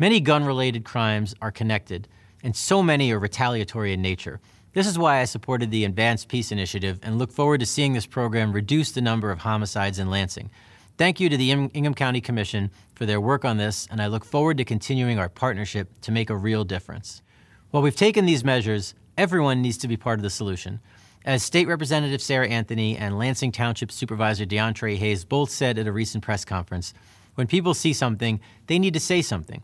Many 0.01 0.21
gun 0.21 0.45
related 0.45 0.85
crimes 0.85 1.35
are 1.41 1.51
connected, 1.51 2.07
and 2.41 2.55
so 2.55 2.81
many 2.81 3.11
are 3.11 3.19
retaliatory 3.19 3.91
in 3.91 4.01
nature. 4.01 4.39
This 4.71 4.87
is 4.87 4.97
why 4.97 5.19
I 5.19 5.25
supported 5.25 5.71
the 5.71 5.83
Advance 5.83 6.23
Peace 6.23 6.53
Initiative 6.53 6.99
and 7.03 7.19
look 7.19 7.33
forward 7.33 7.59
to 7.59 7.65
seeing 7.65 7.91
this 7.91 8.05
program 8.05 8.53
reduce 8.53 8.93
the 8.93 9.01
number 9.01 9.29
of 9.29 9.39
homicides 9.39 9.99
in 9.99 10.09
Lansing. 10.09 10.51
Thank 10.97 11.19
you 11.19 11.27
to 11.27 11.35
the 11.35 11.51
Ingham 11.51 11.93
County 11.93 12.21
Commission 12.21 12.71
for 12.95 13.05
their 13.05 13.19
work 13.19 13.43
on 13.43 13.57
this, 13.57 13.89
and 13.91 14.01
I 14.01 14.07
look 14.07 14.23
forward 14.23 14.55
to 14.59 14.63
continuing 14.63 15.19
our 15.19 15.27
partnership 15.27 15.89
to 16.03 16.13
make 16.13 16.29
a 16.29 16.37
real 16.37 16.63
difference. 16.63 17.21
While 17.71 17.83
we've 17.83 17.93
taken 17.93 18.25
these 18.25 18.45
measures, 18.45 18.93
everyone 19.17 19.61
needs 19.61 19.77
to 19.79 19.89
be 19.89 19.97
part 19.97 20.19
of 20.19 20.23
the 20.23 20.29
solution. 20.29 20.79
As 21.25 21.43
State 21.43 21.67
Representative 21.67 22.21
Sarah 22.21 22.47
Anthony 22.47 22.95
and 22.95 23.19
Lansing 23.19 23.51
Township 23.51 23.91
Supervisor 23.91 24.45
Dion'trae 24.45 24.95
Hayes 24.95 25.25
both 25.25 25.49
said 25.49 25.77
at 25.77 25.87
a 25.87 25.91
recent 25.91 26.23
press 26.23 26.45
conference, 26.45 26.93
when 27.35 27.47
people 27.47 27.73
see 27.73 27.91
something, 27.91 28.39
they 28.67 28.79
need 28.79 28.93
to 28.93 29.01
say 29.01 29.21
something. 29.21 29.61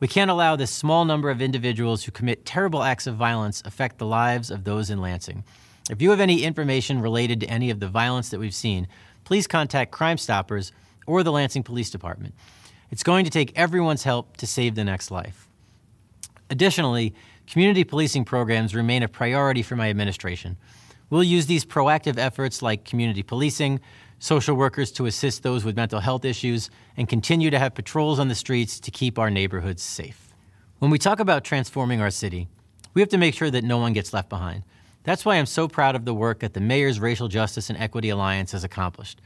We 0.00 0.08
can't 0.08 0.30
allow 0.30 0.56
this 0.56 0.70
small 0.70 1.04
number 1.04 1.30
of 1.30 1.40
individuals 1.40 2.04
who 2.04 2.12
commit 2.12 2.44
terrible 2.44 2.82
acts 2.82 3.06
of 3.06 3.16
violence 3.16 3.62
affect 3.64 3.98
the 3.98 4.06
lives 4.06 4.50
of 4.50 4.64
those 4.64 4.90
in 4.90 5.00
Lansing. 5.00 5.44
If 5.90 6.02
you 6.02 6.10
have 6.10 6.20
any 6.20 6.42
information 6.42 7.00
related 7.00 7.40
to 7.40 7.46
any 7.46 7.70
of 7.70 7.80
the 7.80 7.88
violence 7.88 8.30
that 8.30 8.40
we've 8.40 8.54
seen, 8.54 8.88
please 9.24 9.46
contact 9.46 9.92
Crime 9.92 10.18
Stoppers 10.18 10.72
or 11.06 11.22
the 11.22 11.32
Lansing 11.32 11.62
Police 11.62 11.90
Department. 11.90 12.34
It's 12.90 13.02
going 13.02 13.24
to 13.24 13.30
take 13.30 13.52
everyone's 13.56 14.04
help 14.04 14.36
to 14.38 14.46
save 14.46 14.74
the 14.74 14.84
next 14.84 15.10
life. 15.10 15.46
Additionally, 16.50 17.14
community 17.46 17.84
policing 17.84 18.24
programs 18.24 18.74
remain 18.74 19.02
a 19.02 19.08
priority 19.08 19.62
for 19.62 19.76
my 19.76 19.90
administration. 19.90 20.56
We'll 21.10 21.22
use 21.22 21.46
these 21.46 21.64
proactive 21.64 22.18
efforts 22.18 22.62
like 22.62 22.84
community 22.84 23.22
policing, 23.22 23.80
social 24.24 24.54
workers 24.54 24.90
to 24.90 25.04
assist 25.04 25.42
those 25.42 25.66
with 25.66 25.76
mental 25.76 26.00
health 26.00 26.24
issues, 26.24 26.70
and 26.96 27.10
continue 27.10 27.50
to 27.50 27.58
have 27.58 27.74
patrols 27.74 28.18
on 28.18 28.28
the 28.28 28.34
streets 28.34 28.80
to 28.80 28.90
keep 28.90 29.18
our 29.18 29.28
neighborhoods 29.28 29.82
safe. 29.82 30.32
When 30.78 30.90
we 30.90 30.98
talk 30.98 31.20
about 31.20 31.44
transforming 31.44 32.00
our 32.00 32.10
city, 32.10 32.48
we 32.94 33.02
have 33.02 33.10
to 33.10 33.18
make 33.18 33.34
sure 33.34 33.50
that 33.50 33.64
no 33.64 33.76
one 33.76 33.92
gets 33.92 34.14
left 34.14 34.30
behind. 34.30 34.62
That's 35.02 35.26
why 35.26 35.36
I'm 35.36 35.44
so 35.44 35.68
proud 35.68 35.94
of 35.94 36.06
the 36.06 36.14
work 36.14 36.38
that 36.38 36.54
the 36.54 36.60
Mayor's 36.62 37.00
Racial 37.00 37.28
Justice 37.28 37.68
and 37.68 37.78
Equity 37.78 38.08
Alliance 38.08 38.52
has 38.52 38.64
accomplished. 38.64 39.20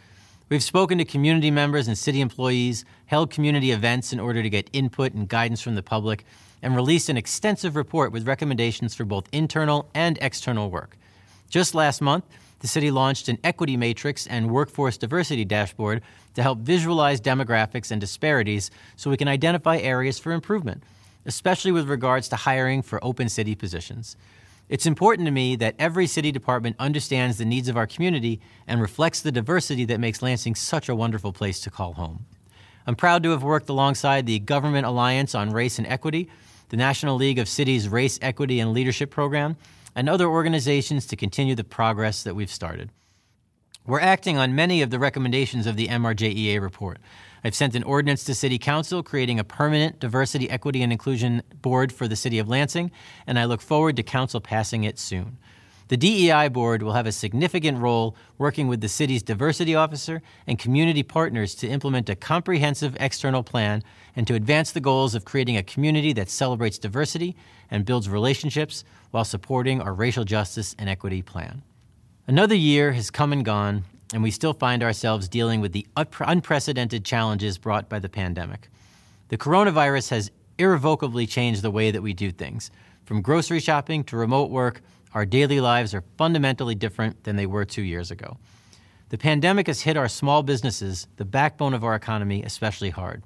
We've 0.49 0.65
spoken 0.65 0.99
to 0.99 1.05
community 1.05 1.53
members 1.53 1.87
and 1.87 1.97
city 1.97 2.21
employees, 2.21 2.85
held 3.07 3.31
community 3.31 3.71
events 3.71 4.13
in 4.13 4.19
order 4.19 4.43
to 4.43 4.51
get 4.51 4.69
input 4.73 5.13
and 5.13 5.29
guidance 5.29 5.61
from 5.61 5.77
the 5.77 5.83
public, 5.83 6.25
and 6.61 6.75
released 6.75 7.09
an 7.09 7.17
extensive 7.17 7.77
report 7.77 8.11
with 8.11 8.27
recommendations 8.27 8.97
for 8.97 9.05
both 9.05 9.29
internal 9.31 9.89
and 9.95 10.19
external 10.21 10.73
work. 10.73 10.97
Just 11.49 11.73
last 11.73 12.01
month, 12.01 12.25
the 12.61 12.69
city 12.69 12.91
launched 12.91 13.29
an 13.29 13.39
equity 13.45 13.77
matrix 13.77 14.27
and 14.27 14.51
workforce 14.51 14.97
diversity 14.97 15.45
dashboard 15.45 16.03
to 16.35 16.43
help 16.43 16.59
visualize 16.59 17.21
demographics 17.21 17.91
and 17.91 18.01
disparities 18.01 18.71
so 18.97 19.11
we 19.11 19.17
can 19.17 19.29
identify 19.29 19.79
areas 19.79 20.19
for 20.19 20.33
improvement, 20.33 20.83
especially 21.27 21.73
with 21.73 21.89
regards 21.89 22.29
to 22.29 22.37
hiring 22.37 22.83
for 22.83 23.03
open 23.05 23.29
city 23.29 23.55
positions. 23.55 24.17
It's 24.69 24.87
important 24.87 25.27
to 25.27 25.33
me 25.33 25.57
that 25.57 25.77
every 25.79 26.07
city 26.07 26.31
department 26.31 26.77
understands 26.79 27.39
the 27.39 27.45
needs 27.47 27.69
of 27.69 27.77
our 27.77 27.87
community 27.87 28.41
and 28.67 28.83
reflects 28.83 29.23
the 29.23 29.33
diversity 29.33 29.87
that 29.87 30.01
makes 30.01 30.21
Lansing 30.21 30.55
such 30.55 30.89
a 30.89 30.95
wonderful 30.95 31.33
place 31.33 31.61
to 31.61 31.71
call 31.71 31.95
home. 31.95 32.27
I'm 32.87 32.97
proud 32.97 33.23
to 33.23 33.31
have 33.31 33.43
worked 33.43 33.69
alongside 33.69 34.27
the 34.27 34.39
Government 34.39 34.87
Alliance 34.87 35.35
on 35.35 35.51
Race 35.51 35.79
and 35.79 35.87
Equity, 35.87 36.29
the 36.69 36.77
National 36.77 37.17
League 37.17 37.39
of 37.39 37.49
Cities 37.49 37.89
Race, 37.89 38.19
Equity, 38.21 38.61
and 38.61 38.73
Leadership 38.73 39.11
Program, 39.11 39.57
and 39.99 40.09
other 40.09 40.29
organizations 40.29 41.07
to 41.07 41.17
continue 41.17 41.57
the 41.57 41.65
progress 41.65 42.23
that 42.23 42.37
we've 42.37 42.53
started. 42.53 42.89
We're 43.85 43.99
acting 43.99 44.39
on 44.39 44.55
many 44.55 44.81
of 44.81 44.91
the 44.91 44.99
recommendations 45.01 45.67
of 45.67 45.75
the 45.75 45.89
MRJEA 45.89 46.61
report. 46.61 46.99
I've 47.43 47.57
sent 47.57 47.75
an 47.75 47.83
ordinance 47.83 48.23
to 48.25 48.35
City 48.37 48.59
Council 48.59 49.03
creating 49.03 49.41
a 49.41 49.45
permanent 49.45 49.99
diversity, 49.99 50.49
equity, 50.49 50.85
and 50.85 50.93
inclusion 50.93 51.43
board 51.63 51.91
for 51.91 52.07
the 52.07 52.15
City 52.15 52.39
of 52.39 52.49
Lansing, 52.49 52.93
and 53.27 53.41
I 53.41 53.47
look 53.47 53.61
forward 53.61 53.97
to 53.97 54.05
Council 54.05 54.41
passing 54.41 54.85
it 54.85 55.01
soon. 55.01 55.37
The 55.89 55.97
DEI 55.97 56.49
board 56.49 56.83
will 56.83 56.93
have 56.93 57.07
a 57.07 57.13
significant 57.13 57.79
role 57.79 58.15
working 58.37 58.69
with 58.69 58.83
the 58.83 58.89
city's 58.89 59.23
diversity 59.23 59.75
officer 59.75 60.21
and 60.47 60.59
community 60.59 61.03
partners 61.03 61.55
to 61.57 61.69
implement 61.69 62.11
a 62.11 62.15
comprehensive 62.15 62.95
external 63.01 63.43
plan 63.43 63.83
and 64.15 64.27
to 64.27 64.35
advance 64.35 64.71
the 64.71 64.81
goals 64.81 65.15
of 65.15 65.25
creating 65.25 65.57
a 65.57 65.63
community 65.63 66.13
that 66.13 66.29
celebrates 66.29 66.79
diversity 66.79 67.35
and 67.71 67.87
builds 67.87 68.09
relationships 68.09 68.85
while 69.13 69.25
supporting 69.25 69.81
our 69.81 69.95
racial 69.95 70.25
justice 70.25 70.77
and 70.79 70.91
equity 70.91 71.23
plan. 71.23 71.63
Another 72.27 72.55
year 72.55 72.93
has 72.93 73.11
come 73.11 73.33
and 73.33 73.43
gone, 73.43 73.85
and 74.13 74.23
we 74.23 74.31
still 74.31 74.53
find 74.53 74.83
ourselves 74.83 75.27
dealing 75.27 75.63
with 75.63 75.73
the 75.73 75.87
unprecedented 75.97 77.03
challenges 77.03 77.57
brought 77.57 77.89
by 77.89 77.99
the 77.99 78.11
pandemic. 78.11 78.69
The 79.29 79.39
coronavirus 79.39 80.11
has 80.11 80.31
irrevocably 80.59 81.27
changed 81.27 81.63
the 81.63 81.71
way 81.71 81.91
that 81.91 82.03
we 82.03 82.13
do 82.13 82.31
things. 82.31 82.71
From 83.07 83.23
grocery 83.23 83.61
shopping 83.61 84.05
to 84.05 84.19
remote 84.19 84.51
work, 84.51 84.83
our 85.15 85.27
daily 85.27 85.61
lives 85.61 85.95
are 85.95 86.05
fundamentally 86.17 86.75
different 86.75 87.25
than 87.25 87.37
they 87.37 87.47
were 87.47 87.65
two 87.65 87.83
years 87.83 88.11
ago. 88.11 88.37
The 89.11 89.19
pandemic 89.19 89.67
has 89.69 89.83
hit 89.83 89.97
our 89.97 90.09
small 90.09 90.43
businesses, 90.43 91.09
the 91.17 91.25
backbone 91.25 91.73
of 91.73 91.83
our 91.83 91.95
economy, 91.95 92.43
especially 92.43 92.91
hard. 92.91 93.23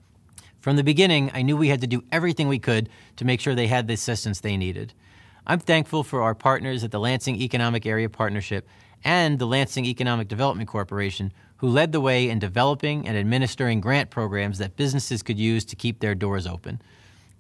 From 0.61 0.77
the 0.77 0.85
beginning, 0.85 1.31
I 1.35 1.43
knew 1.43 1.57
we 1.57 1.69
had 1.69 1.81
to 1.81 1.89
do 1.89 2.05
everything 2.13 2.47
we 2.47 2.61
could 2.61 2.89
to 3.17 3.25
make 3.25 3.41
sure 3.41 3.55
they 3.55 3.67
had 3.67 3.89
the 3.89 3.95
assistance 3.95 4.39
they 4.39 4.57
needed. 4.57 4.95
I'm 5.45 5.59
thankful 5.59 6.05
for 6.05 6.23
our 6.23 6.37
partners 6.37 6.85
at 6.85 6.93
the 6.93 7.01
Lansing 7.01 7.35
Economic 7.35 7.85
Area 7.85 8.09
Partnership 8.09 8.69
and 9.03 9.41
the 9.41 9.47
Lansing 9.47 9.85
Economic 9.85 10.29
Development 10.29 10.69
Corporation, 10.69 11.33
who 11.57 11.69
led 11.69 11.91
the 11.91 12.01
way 12.01 12.31
in 12.31 12.39
developing 12.39 13.09
and 13.09 13.17
administering 13.17 13.81
grant 13.81 14.11
programs 14.11 14.59
that 14.59 14.77
businesses 14.77 15.25
could 15.25 15.39
use 15.39 15.65
to 15.65 15.75
keep 15.75 15.99
their 15.99 16.15
doors 16.15 16.47
open. 16.47 16.81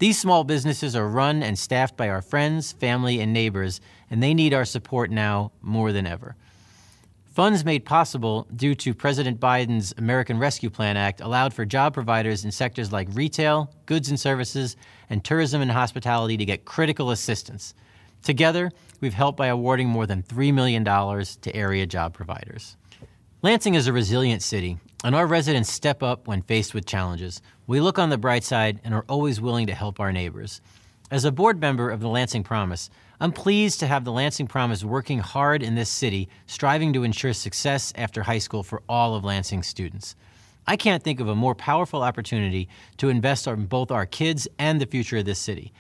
These 0.03 0.19
small 0.19 0.43
businesses 0.43 0.97
are 0.97 1.07
run 1.07 1.45
and 1.45 1.57
staffed 1.57 1.97
by 1.97 2.09
our 2.09 2.23
friends, 2.23 2.73
family, 2.73 3.21
and 3.21 3.33
neighbors, 3.33 3.81
and 4.11 4.21
they 4.21 4.35
need 4.35 4.53
our 4.53 4.65
support 4.65 5.13
now 5.13 5.53
more 5.63 5.93
than 5.93 6.09
ever. 6.09 6.35
Funds 7.27 7.65
made 7.65 7.85
possible 7.85 8.49
due 8.57 8.75
to 8.75 8.95
President 8.95 9.39
Biden's 9.39 9.95
American 9.99 10.41
Rescue 10.41 10.71
Plan 10.71 10.97
Act 10.97 11.21
allowed 11.21 11.55
for 11.55 11.65
job 11.65 11.95
providers 11.95 12.45
in 12.45 12.51
sectors 12.51 12.91
like 12.91 13.07
retail, 13.13 13.73
goods 13.87 14.09
and 14.09 14.19
services, 14.19 14.75
and 15.09 15.23
tourism 15.23 15.63
and 15.63 15.71
hospitality 15.71 16.37
to 16.37 16.45
get 16.45 16.65
critical 16.65 17.13
assistance. 17.13 17.73
Together, 18.25 18.73
we've 19.01 19.15
helped 19.15 19.39
by 19.39 19.47
awarding 19.47 19.87
more 19.89 20.09
than 20.09 20.25
$3 20.25 20.53
million 20.53 20.85
to 20.85 21.55
area 21.55 21.87
job 21.87 22.13
providers. 22.13 22.77
Lansing 23.45 23.75
is 23.75 23.89
a 23.89 23.93
resilient 23.93 24.41
city, 24.41 24.79
and 25.03 25.17
our 25.17 25.27
residents 25.27 25.69
step 25.69 26.01
up 26.01 26.29
when 26.29 26.43
faced 26.43 26.75
with 26.75 26.87
challenges. 26.87 27.43
We 27.67 27.81
look 27.81 27.99
on 27.99 28.09
the 28.09 28.17
bright 28.17 28.45
side 28.45 28.81
and 28.85 28.95
are 28.95 29.05
always 29.09 29.41
willing 29.41 29.67
to 29.67 29.75
help 29.75 29.99
our 29.99 30.13
neighbors. 30.13 30.61
As 31.11 31.25
a 31.25 31.33
board 31.33 31.61
member 31.61 31.91
of 31.91 31.99
the 31.99 32.09
Lansing 32.09 32.45
Promise, 32.45 32.89
I'm 33.19 33.33
pleased 33.33 33.81
to 33.81 33.89
have 33.89 34.05
the 34.05 34.13
Lansing 34.13 34.47
Promise 34.47 34.85
working 34.85 35.19
hard 35.19 35.65
in 35.65 35.75
this 35.75 35.91
city, 35.91 36.29
striving 36.47 36.93
to 36.93 37.03
ensure 37.03 37.33
success 37.33 37.93
after 37.97 38.23
high 38.23 38.39
school 38.39 38.63
for 38.63 38.81
all 38.89 39.17
of 39.17 39.25
Lansing's 39.25 39.67
students. 39.67 40.15
I 40.69 40.77
can't 40.77 41.03
think 41.03 41.19
of 41.19 41.27
a 41.27 41.35
more 41.35 41.57
powerful 41.57 42.05
opportunity 42.05 42.69
to 42.99 43.09
invest 43.09 43.49
in 43.49 43.67
both 43.67 43.91
our 43.91 44.07
kids 44.07 44.47
and 44.61 44.81
the 44.81 44.87
future 44.87 45.17
of 45.17 45.25
this 45.25 45.41
city. 45.41 45.73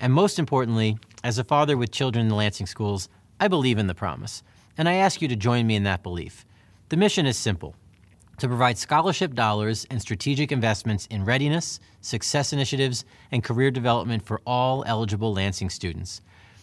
And 0.00 0.14
most 0.14 0.38
importantly, 0.38 0.96
as 1.22 1.36
a 1.36 1.44
father 1.44 1.76
with 1.76 1.90
children 1.90 2.22
in 2.22 2.28
the 2.30 2.34
Lansing 2.34 2.66
schools, 2.66 3.10
I 3.38 3.48
believe 3.48 3.76
in 3.76 3.88
the 3.88 3.94
promise, 3.94 4.42
and 4.78 4.88
I 4.88 4.94
ask 4.94 5.20
you 5.20 5.28
to 5.28 5.36
join 5.36 5.66
me 5.66 5.76
in 5.76 5.82
that 5.82 6.02
belief. 6.02 6.46
The 6.90 6.96
mission 6.96 7.24
is 7.24 7.38
simple 7.38 7.76
to 8.38 8.48
provide 8.48 8.76
scholarship 8.76 9.34
dollars 9.34 9.86
and 9.90 10.02
strategic 10.02 10.50
investments 10.50 11.06
in 11.06 11.24
readiness, 11.24 11.78
success 12.00 12.52
initiatives, 12.52 13.04
and 13.30 13.44
career 13.44 13.70
development 13.70 14.26
for 14.26 14.40
all 14.44 14.82
eligible 14.88 15.32
Lansing 15.32 15.70
students. 15.70 16.20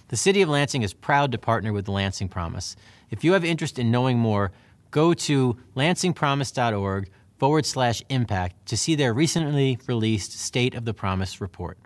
The 0.09 0.17
City 0.17 0.41
of 0.41 0.49
Lansing 0.49 0.81
is 0.81 0.93
proud 0.93 1.31
to 1.31 1.37
partner 1.37 1.71
with 1.71 1.85
the 1.85 1.93
Lansing 1.93 2.27
Promise. 2.27 2.75
If 3.09 3.23
you 3.23 3.31
have 3.31 3.45
interest 3.45 3.79
in 3.79 3.89
knowing 3.89 4.19
more, 4.19 4.51
go 4.91 5.13
to 5.13 5.55
lansingpromise.org 5.77 7.09
forward 7.37 7.65
slash 7.65 8.03
impact 8.09 8.65
to 8.65 8.75
see 8.75 8.95
their 8.95 9.13
recently 9.13 9.79
released 9.87 10.37
State 10.37 10.75
of 10.75 10.83
the 10.83 10.93
Promise 10.93 11.39
report. 11.39 11.77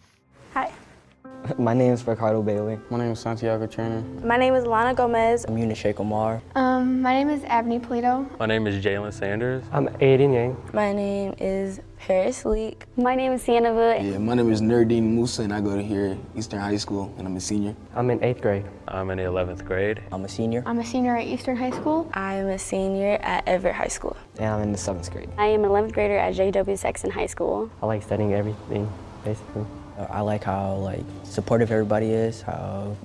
Hi. 1.46 1.54
My 1.58 1.74
name 1.74 1.94
is 1.94 2.06
Ricardo 2.06 2.42
Bailey. 2.42 2.80
My 2.90 2.98
name 2.98 3.12
is 3.12 3.20
Santiago 3.20 3.68
Turner. 3.68 4.02
My 4.26 4.38
name 4.38 4.54
is 4.56 4.66
Lana 4.66 4.94
Gomez. 4.94 5.46
I'm 5.46 5.58
Eunice 5.58 5.94
Omar. 5.98 6.42
Um, 6.56 7.02
my 7.02 7.14
name 7.14 7.30
is 7.30 7.44
Abney 7.46 7.80
Polito. 7.80 8.28
My 8.40 8.46
name 8.46 8.68
is 8.68 8.84
Jalen 8.84 9.14
Sanders. 9.14 9.64
I'm 9.72 9.88
Aiden 9.88 10.34
Yang. 10.34 10.58
My 10.74 10.94
name 10.94 11.34
is 11.38 11.80
Paris 11.98 12.46
Leak. 12.46 12.86
My 12.98 13.16
name 13.16 13.32
is 13.34 13.44
Sienna 13.44 13.74
Wood. 13.74 14.04
Yeah, 14.04 14.18
my 14.18 14.34
name 14.34 14.52
is 14.52 14.62
Nerdine 14.62 15.04
Musa 15.04 15.44
and 15.44 15.54
I 15.54 15.62
go 15.62 15.76
to 15.76 15.84
here 15.84 16.18
Eastern 16.36 16.60
High 16.60 16.78
School 16.78 17.14
and 17.18 17.28
I'm 17.28 17.36
a 17.36 17.40
senior. 17.42 17.76
I'm 17.96 18.10
in 18.10 18.20
8th 18.20 18.42
grade. 18.42 18.66
I'm 18.88 19.10
in 19.10 19.18
the 19.18 19.24
11th 19.24 19.66
grade. 19.66 20.02
I'm 20.12 20.26
a 20.26 20.30
senior. 20.30 20.64
I'm 20.66 20.80
a 20.80 20.86
senior 20.86 21.16
at 21.18 21.28
Eastern 21.28 21.56
High 21.56 21.72
School. 21.72 22.10
I 22.14 22.36
am 22.36 22.48
a 22.48 22.60
senior 22.60 23.18
at 23.22 23.48
Everett 23.48 23.76
High 23.76 23.88
School. 23.88 24.18
And 24.38 24.48
I'm 24.48 24.62
in 24.62 24.72
the 24.72 24.78
7th 24.78 25.12
grade. 25.12 25.30
I 25.38 25.48
am 25.48 25.64
an 25.64 25.72
11th 25.72 25.94
grader 25.94 26.18
at 26.18 26.34
J.W. 26.34 26.78
Sexton 26.78 27.12
High 27.12 27.28
School. 27.28 27.70
I 27.82 27.86
like 27.86 28.04
studying 28.04 28.34
everything, 28.34 28.92
basically. 29.24 29.66
I 29.98 30.22
like 30.22 30.44
how 30.44 30.76
like 30.76 31.04
supportive 31.24 31.72
everybody 31.72 32.12
is, 32.12 32.42
how 32.42 32.96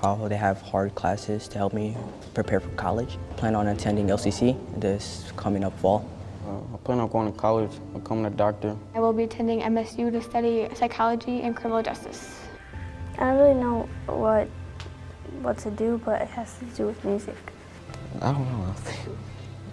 how 0.00 0.28
they 0.28 0.36
have 0.36 0.60
hard 0.62 0.94
classes 0.94 1.48
to 1.48 1.58
help 1.58 1.72
me 1.72 1.96
prepare 2.34 2.60
for 2.60 2.68
college. 2.70 3.18
plan 3.36 3.54
on 3.54 3.66
attending 3.66 4.06
LCC 4.08 4.56
this 4.78 5.32
coming 5.36 5.64
up 5.64 5.76
fall. 5.78 6.08
Uh, 6.46 6.74
I 6.74 6.76
plan 6.84 7.00
on 7.00 7.08
going 7.08 7.32
to 7.32 7.38
college, 7.38 7.72
becoming 7.92 8.26
a 8.26 8.30
doctor. 8.30 8.76
I 8.94 9.00
will 9.00 9.12
be 9.12 9.24
attending 9.24 9.60
MSU 9.62 10.12
to 10.12 10.22
study 10.22 10.68
psychology 10.74 11.42
and 11.42 11.56
criminal 11.56 11.82
justice. 11.82 12.38
I 13.18 13.30
don't 13.30 13.38
really 13.38 13.54
know 13.54 13.88
what 14.06 14.48
what 15.42 15.58
to 15.58 15.70
do, 15.70 16.00
but 16.04 16.22
it 16.22 16.28
has 16.28 16.58
to 16.58 16.64
do 16.76 16.86
with 16.86 17.04
music. 17.04 17.36
I 18.20 18.32
don't 18.32 18.44
know. 18.52 18.74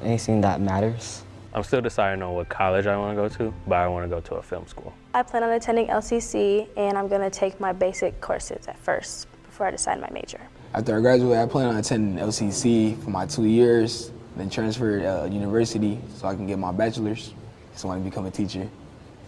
Anything 0.03 0.42
that 0.42 0.62
matters. 0.62 1.24
I'm 1.53 1.63
still 1.63 1.82
deciding 1.82 2.24
on 2.24 2.34
what 2.34 2.50
college 2.50 2.88
I 2.88 2.98
want 2.98 3.15
to 3.15 3.22
go 3.22 3.30
to, 3.38 3.53
but 3.68 3.75
I 3.75 3.88
want 3.88 4.06
to 4.06 4.10
go 4.10 4.20
to 4.20 4.36
a 4.36 4.42
film 4.42 4.65
school. 4.68 4.94
I 5.15 5.22
plan 5.22 5.43
on 5.43 5.51
attending 5.51 5.88
LCC, 5.88 6.67
and 6.75 6.98
I'm 6.98 7.08
going 7.08 7.22
to 7.22 7.29
take 7.29 7.60
my 7.60 7.72
basic 7.72 8.20
courses 8.20 8.67
at 8.67 8.79
first 8.79 9.27
before 9.43 9.67
I 9.67 9.72
decide 9.72 10.01
my 10.01 10.10
major. 10.10 10.41
After 10.74 10.98
I 10.98 11.01
graduate, 11.01 11.38
I 11.38 11.46
plan 11.46 11.67
on 11.67 11.75
attending 11.77 12.17
LCC 12.17 13.00
for 13.03 13.12
my 13.12 13.27
two 13.27 13.46
years, 13.46 14.12
then 14.36 14.50
transfer 14.50 15.01
to 15.01 15.05
uh, 15.05 15.25
university 15.25 16.00
so 16.15 16.27
I 16.27 16.34
can 16.34 16.48
get 16.48 16.58
my 16.58 16.72
bachelor's. 16.72 17.32
So 17.75 17.88
I 17.88 17.91
want 17.91 18.03
to 18.03 18.10
become 18.10 18.25
a 18.25 18.32
teacher. 18.32 18.67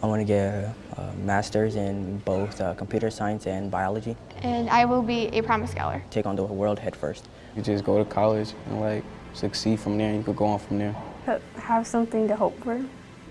I 0.01 0.07
want 0.07 0.21
to 0.21 0.25
get 0.25 0.73
a 0.97 1.13
master's 1.23 1.75
in 1.75 2.17
both 2.19 2.59
uh, 2.59 2.73
computer 2.73 3.11
science 3.11 3.45
and 3.45 3.69
biology. 3.69 4.17
And 4.41 4.67
I 4.71 4.85
will 4.85 5.03
be 5.03 5.27
a 5.27 5.43
promise 5.43 5.69
scholar. 5.69 6.03
Take 6.09 6.25
on 6.25 6.35
the 6.35 6.43
world 6.43 6.79
head 6.79 6.95
first. 6.95 7.29
You 7.55 7.61
just 7.61 7.83
go 7.83 8.03
to 8.03 8.05
college 8.05 8.53
and 8.69 8.81
like 8.81 9.03
succeed 9.33 9.79
from 9.79 9.99
there. 9.99 10.15
You 10.15 10.23
could 10.23 10.35
go 10.35 10.45
on 10.45 10.59
from 10.59 10.79
there. 10.79 10.95
Have 11.57 11.85
something 11.85 12.27
to 12.27 12.35
hope 12.35 12.59
for. 12.63 12.83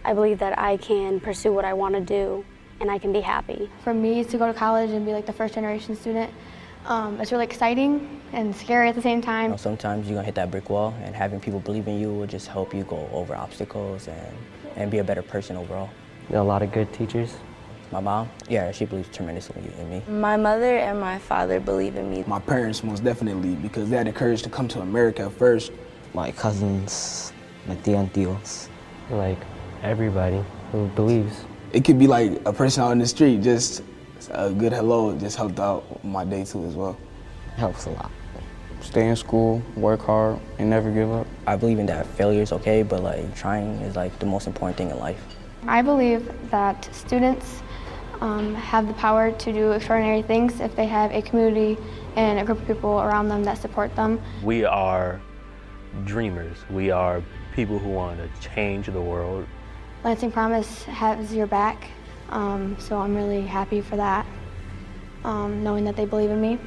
I 0.05 0.13
believe 0.13 0.39
that 0.41 0.59
I 0.59 0.77
can 0.77 1.19
pursue 1.19 1.53
what 1.53 1.65
I 1.65 1.73
want 1.73 1.95
to 1.95 2.01
do 2.01 2.45
and 2.81 2.91
I 2.91 2.99
can 2.99 3.13
be 3.13 3.21
happy. 3.21 3.71
For 3.83 3.95
me 3.95 4.23
to 4.25 4.39
go 4.39 4.47
to 4.47 4.53
college 4.53 4.91
and 4.91 5.07
be 5.07 5.13
like 5.13 5.27
the 5.27 5.33
first 5.33 5.55
generation 5.55 5.97
student, 5.97 6.31
um, 6.87 7.19
it's 7.21 7.33
really 7.33 7.45
exciting 7.45 8.21
and 8.33 8.55
scary 8.55 8.89
at 8.89 8.95
the 8.95 9.03
same 9.03 9.23
time. 9.23 9.45
You 9.45 9.51
know, 9.51 9.57
sometimes 9.57 10.07
you're 10.07 10.17
gonna 10.17 10.27
hit 10.27 10.35
that 10.35 10.51
brick 10.51 10.69
wall 10.69 10.95
and 11.03 11.15
having 11.15 11.41
people 11.41 11.61
believe 11.61 11.89
in 11.89 11.99
you 11.99 12.13
will 12.13 12.27
just 12.27 12.49
help 12.49 12.75
you 12.75 12.85
go 12.85 13.09
over 13.13 13.35
obstacles 13.35 14.09
and, 14.09 14.37
and 14.77 14.91
be 14.91 14.99
a 14.99 15.05
better 15.05 15.23
person 15.23 15.57
overall. 15.57 15.89
a 16.31 16.43
lot 16.43 16.63
of 16.63 16.73
good 16.73 16.93
teachers. 16.93 17.35
My 17.91 18.01
mom, 18.01 18.29
yeah, 18.49 18.73
she 18.73 18.85
believes 18.85 19.09
tremendously 19.09 19.63
in 19.79 19.89
me. 19.89 20.03
My 20.09 20.37
mother 20.37 20.79
and 20.79 21.01
my 21.01 21.19
father 21.19 21.61
believe 21.61 21.97
in 21.97 22.11
me. 22.11 22.25
My 22.27 22.41
parents 22.41 22.83
most 22.83 23.05
definitely 23.05 23.55
because 23.55 23.89
they 23.89 23.97
had 23.97 24.07
the 24.07 24.13
courage 24.13 24.43
to 24.43 24.51
come 24.51 24.69
to 24.69 24.81
America 24.81 25.31
first. 25.31 25.71
My 26.13 26.33
cousins, 26.33 27.33
my 27.67 27.77
tía 27.77 28.01
and 28.01 28.13
tíos. 28.13 28.69
Like 29.11 29.39
everybody 29.85 30.43
who 30.73 30.89
believes. 30.89 31.45
It 31.73 31.85
could 31.85 31.99
be 31.99 32.07
like 32.07 32.41
a 32.47 32.53
person 32.53 32.83
out 32.83 32.93
in 32.93 32.99
the 32.99 33.07
street, 33.07 33.43
just 33.43 33.83
a 34.31 34.51
good 34.51 34.73
hello 34.73 35.17
just 35.19 35.37
helped 35.37 35.61
out 35.61 36.03
my 36.03 36.25
day 36.25 36.45
too 36.45 36.65
as 36.65 36.75
well. 36.75 36.97
Helps 37.57 37.87
a 37.87 37.91
lot. 37.91 38.11
Stay 38.81 39.09
in 39.09 39.17
school, 39.17 39.63
work 39.77 40.01
hard, 40.01 40.39
and 40.59 40.69
never 40.69 40.91
give 40.91 41.11
up. 41.11 41.27
I 41.47 41.57
believe 41.57 41.79
in 41.79 41.87
that 41.87 42.07
failure 42.07 42.43
is 42.43 42.53
okay, 42.53 42.83
but 42.83 43.03
like 43.03 43.35
trying 43.35 43.77
is 43.83 43.97
like 43.97 44.19
the 44.19 44.27
most 44.27 44.47
important 44.47 44.77
thing 44.77 44.91
in 44.91 44.99
life. 44.99 45.23
I 45.67 45.83
believe 45.83 46.31
that 46.51 46.89
students 46.95 47.63
um, 48.21 48.55
have 48.55 48.87
the 48.87 48.95
power 48.95 49.33
to 49.33 49.53
do 49.53 49.73
extraordinary 49.73 50.23
things 50.23 50.61
if 50.61 50.75
they 50.77 50.87
have 50.87 51.13
a 51.13 51.23
community 51.23 51.79
and 52.17 52.39
a 52.39 52.45
group 52.45 52.61
of 52.61 52.67
people 52.67 53.01
around 53.01 53.29
them 53.29 53.45
that 53.45 53.59
support 53.59 53.95
them. 53.97 54.21
We 54.43 54.65
are 54.65 55.21
dreamers. 56.05 56.59
We 56.71 56.91
are 56.91 57.23
people 57.55 57.79
who 57.79 57.91
want 57.91 58.19
to 58.19 58.49
change 58.49 58.87
the 58.87 59.01
world. 59.01 59.47
Lansing 60.05 60.33
Promise 60.33 60.85
has 60.85 61.33
your 61.33 61.47
back, 61.47 61.89
um, 62.29 62.77
so 62.79 62.99
I'm 62.99 63.17
really 63.17 63.41
happy 63.41 63.81
for 63.81 63.97
that, 63.97 64.27
um, 65.25 65.65
knowing 65.65 65.85
that 65.87 65.97
they 65.97 66.05
believe 66.05 66.29
in 66.29 66.43
me. 66.43 66.59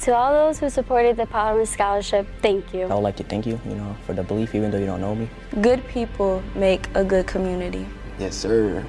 To 0.00 0.14
all 0.14 0.32
those 0.32 0.58
who 0.58 0.70
supported 0.70 1.18
the 1.18 1.26
Promise 1.26 1.68
Scholarship, 1.68 2.26
thank 2.40 2.72
you. 2.72 2.84
I 2.84 2.94
would 2.94 3.02
like 3.02 3.16
to 3.16 3.22
thank 3.22 3.44
you, 3.44 3.60
you 3.66 3.74
know, 3.74 3.94
for 4.06 4.14
the 4.14 4.22
belief 4.22 4.54
even 4.54 4.70
though 4.70 4.78
you 4.78 4.86
don't 4.86 5.02
know 5.02 5.14
me. 5.14 5.28
Good 5.60 5.86
people 5.88 6.42
make 6.54 6.88
a 6.94 7.04
good 7.04 7.26
community. 7.26 7.86
Yes, 8.18 8.34
sir. 8.34 8.82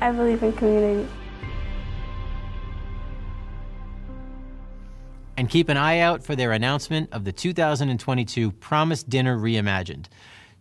I 0.00 0.10
believe 0.10 0.42
in 0.42 0.52
community. 0.54 1.08
And 5.36 5.48
keep 5.48 5.68
an 5.68 5.76
eye 5.76 6.00
out 6.00 6.24
for 6.24 6.34
their 6.34 6.50
announcement 6.50 7.08
of 7.12 7.22
the 7.24 7.30
2022 7.30 8.50
Promise 8.50 9.04
Dinner 9.04 9.38
Reimagined. 9.38 10.06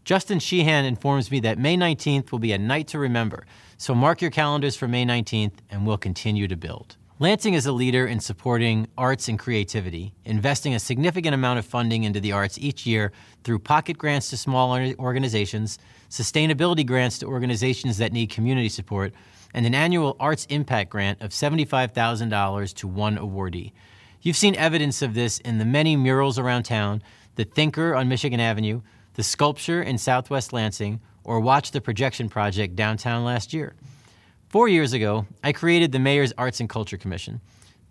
Justin 0.04 0.40
Sheehan 0.40 0.84
informs 0.84 1.32
me 1.32 1.40
that 1.42 1.58
May 1.58 1.78
19th 1.78 2.34
will 2.34 2.40
be 2.40 2.52
a 2.52 2.58
night 2.58 2.88
to 2.90 3.00
remember, 3.00 3.46
so 3.78 3.96
mark 3.96 4.22
your 4.22 4.32
calendars 4.32 4.76
for 4.76 4.86
May 4.86 5.06
19th 5.06 5.54
and 5.70 5.88
we'll 5.88 5.98
continue 5.98 6.46
to 6.50 6.58
build. 6.58 6.98
Lansing 7.20 7.54
is 7.54 7.66
a 7.66 7.72
leader 7.72 8.06
in 8.06 8.20
supporting 8.20 8.88
arts 8.98 9.30
and 9.30 9.40
creativity, 9.40 10.14
investing 10.26 10.76
a 10.76 10.80
significant 10.80 11.34
amount 11.34 11.58
of 11.58 11.66
funding 11.66 12.04
into 12.04 12.20
the 12.20 12.34
arts 12.34 12.58
each 12.58 12.86
year 12.86 13.14
through 13.46 13.60
pocket 13.60 13.98
grants 13.98 14.30
to 14.30 14.36
small 14.36 14.78
organizations, 15.00 15.80
sustainability 16.10 16.86
grants 16.86 17.20
to 17.20 17.26
organizations 17.26 17.98
that 17.98 18.12
need 18.12 18.30
community 18.30 18.68
support, 18.68 19.14
and 19.54 19.66
an 19.66 19.74
annual 19.74 20.18
Arts 20.20 20.46
Impact 20.50 20.90
Grant 20.90 21.22
of 21.22 21.30
$75,000 21.30 22.74
to 22.74 22.88
one 22.90 23.18
awardee. 23.18 23.72
You've 24.22 24.36
seen 24.36 24.56
evidence 24.56 25.02
of 25.02 25.14
this 25.14 25.38
in 25.40 25.60
the 25.60 25.66
many 25.66 25.96
murals 25.96 26.38
around 26.38 26.64
town, 26.64 27.02
the 27.36 27.46
Thinker 27.46 27.96
on 27.96 28.10
Michigan 28.10 28.42
Avenue, 28.42 28.82
the 29.14 29.24
sculpture 29.24 29.82
in 29.82 29.98
Southwest 29.98 30.54
Lansing, 30.54 31.00
or 31.24 31.40
watch 31.40 31.72
the 31.72 31.82
projection 31.82 32.30
project 32.30 32.76
downtown 32.76 33.24
last 33.24 33.54
year. 33.54 33.76
Four 34.50 34.68
years 34.68 34.94
ago, 34.94 35.26
I 35.44 35.52
created 35.52 35.92
the 35.92 36.00
Mayor's 36.00 36.34
Arts 36.38 36.60
and 36.60 36.70
Culture 36.70 36.98
Commission. 36.98 37.42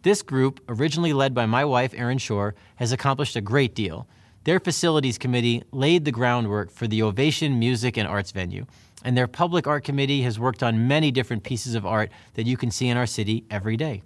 This 0.02 0.22
group, 0.22 0.60
originally 0.68 1.12
led 1.12 1.34
by 1.34 1.46
my 1.46 1.64
wife, 1.64 1.94
Erin 1.96 2.18
Schor, 2.18 2.54
has 2.76 2.92
accomplished 2.92 3.36
a 3.36 3.40
great 3.40 3.74
deal. 3.74 4.06
Their 4.44 4.58
facilities 4.58 5.18
committee 5.18 5.62
laid 5.70 6.04
the 6.04 6.12
groundwork 6.12 6.70
for 6.70 6.88
the 6.88 7.02
Ovation 7.02 7.58
Music 7.58 7.96
and 7.96 8.08
Arts 8.08 8.32
venue, 8.32 8.66
and 9.04 9.16
their 9.16 9.28
public 9.28 9.66
art 9.66 9.84
committee 9.84 10.22
has 10.22 10.38
worked 10.38 10.62
on 10.62 10.88
many 10.88 11.10
different 11.10 11.44
pieces 11.44 11.74
of 11.74 11.86
art 11.86 12.10
that 12.34 12.46
you 12.46 12.56
can 12.56 12.70
see 12.70 12.88
in 12.88 12.96
our 12.96 13.06
city 13.06 13.44
every 13.50 13.76
day. 13.76 14.02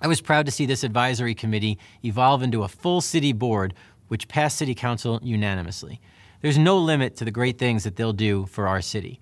I 0.00 0.08
was 0.08 0.20
proud 0.20 0.46
to 0.46 0.52
see 0.52 0.66
this 0.66 0.84
advisory 0.84 1.34
committee 1.34 1.78
evolve 2.04 2.42
into 2.42 2.64
a 2.64 2.68
full 2.68 3.00
city 3.00 3.32
board, 3.32 3.74
which 4.08 4.28
passed 4.28 4.58
City 4.58 4.74
Council 4.74 5.20
unanimously. 5.22 6.00
There's 6.44 6.58
no 6.58 6.76
limit 6.76 7.16
to 7.16 7.24
the 7.24 7.30
great 7.30 7.56
things 7.56 7.84
that 7.84 7.96
they'll 7.96 8.12
do 8.12 8.44
for 8.44 8.68
our 8.68 8.82
city. 8.82 9.18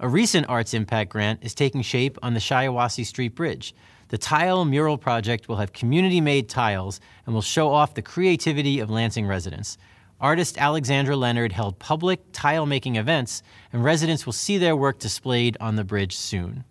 A 0.00 0.08
recent 0.08 0.48
Arts 0.48 0.72
Impact 0.72 1.10
Grant 1.10 1.40
is 1.42 1.54
taking 1.54 1.82
shape 1.82 2.16
on 2.22 2.32
the 2.32 2.40
Shiawassee 2.40 3.04
Street 3.04 3.34
Bridge. 3.34 3.74
The 4.08 4.16
Tile 4.16 4.64
Mural 4.64 4.96
Project 4.96 5.46
will 5.46 5.56
have 5.56 5.74
community 5.74 6.22
made 6.22 6.48
tiles 6.48 7.02
and 7.26 7.34
will 7.34 7.42
show 7.42 7.70
off 7.70 7.92
the 7.92 8.00
creativity 8.00 8.80
of 8.80 8.88
Lansing 8.88 9.26
residents. 9.26 9.76
Artist 10.22 10.56
Alexandra 10.56 11.16
Leonard 11.16 11.52
held 11.52 11.78
public 11.78 12.22
tile 12.32 12.64
making 12.64 12.96
events, 12.96 13.42
and 13.70 13.84
residents 13.84 14.24
will 14.24 14.32
see 14.32 14.56
their 14.56 14.74
work 14.74 14.98
displayed 14.98 15.58
on 15.60 15.76
the 15.76 15.84
bridge 15.84 16.16
soon. 16.16 16.64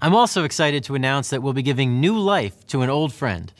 I'm 0.00 0.16
also 0.16 0.42
excited 0.42 0.82
to 0.84 0.96
announce 0.96 1.30
that 1.30 1.40
we'll 1.40 1.52
be 1.52 1.62
giving 1.62 2.00
new 2.00 2.18
life 2.18 2.66
to 2.66 2.82
an 2.82 2.90
old 2.90 3.12
friend. 3.12 3.52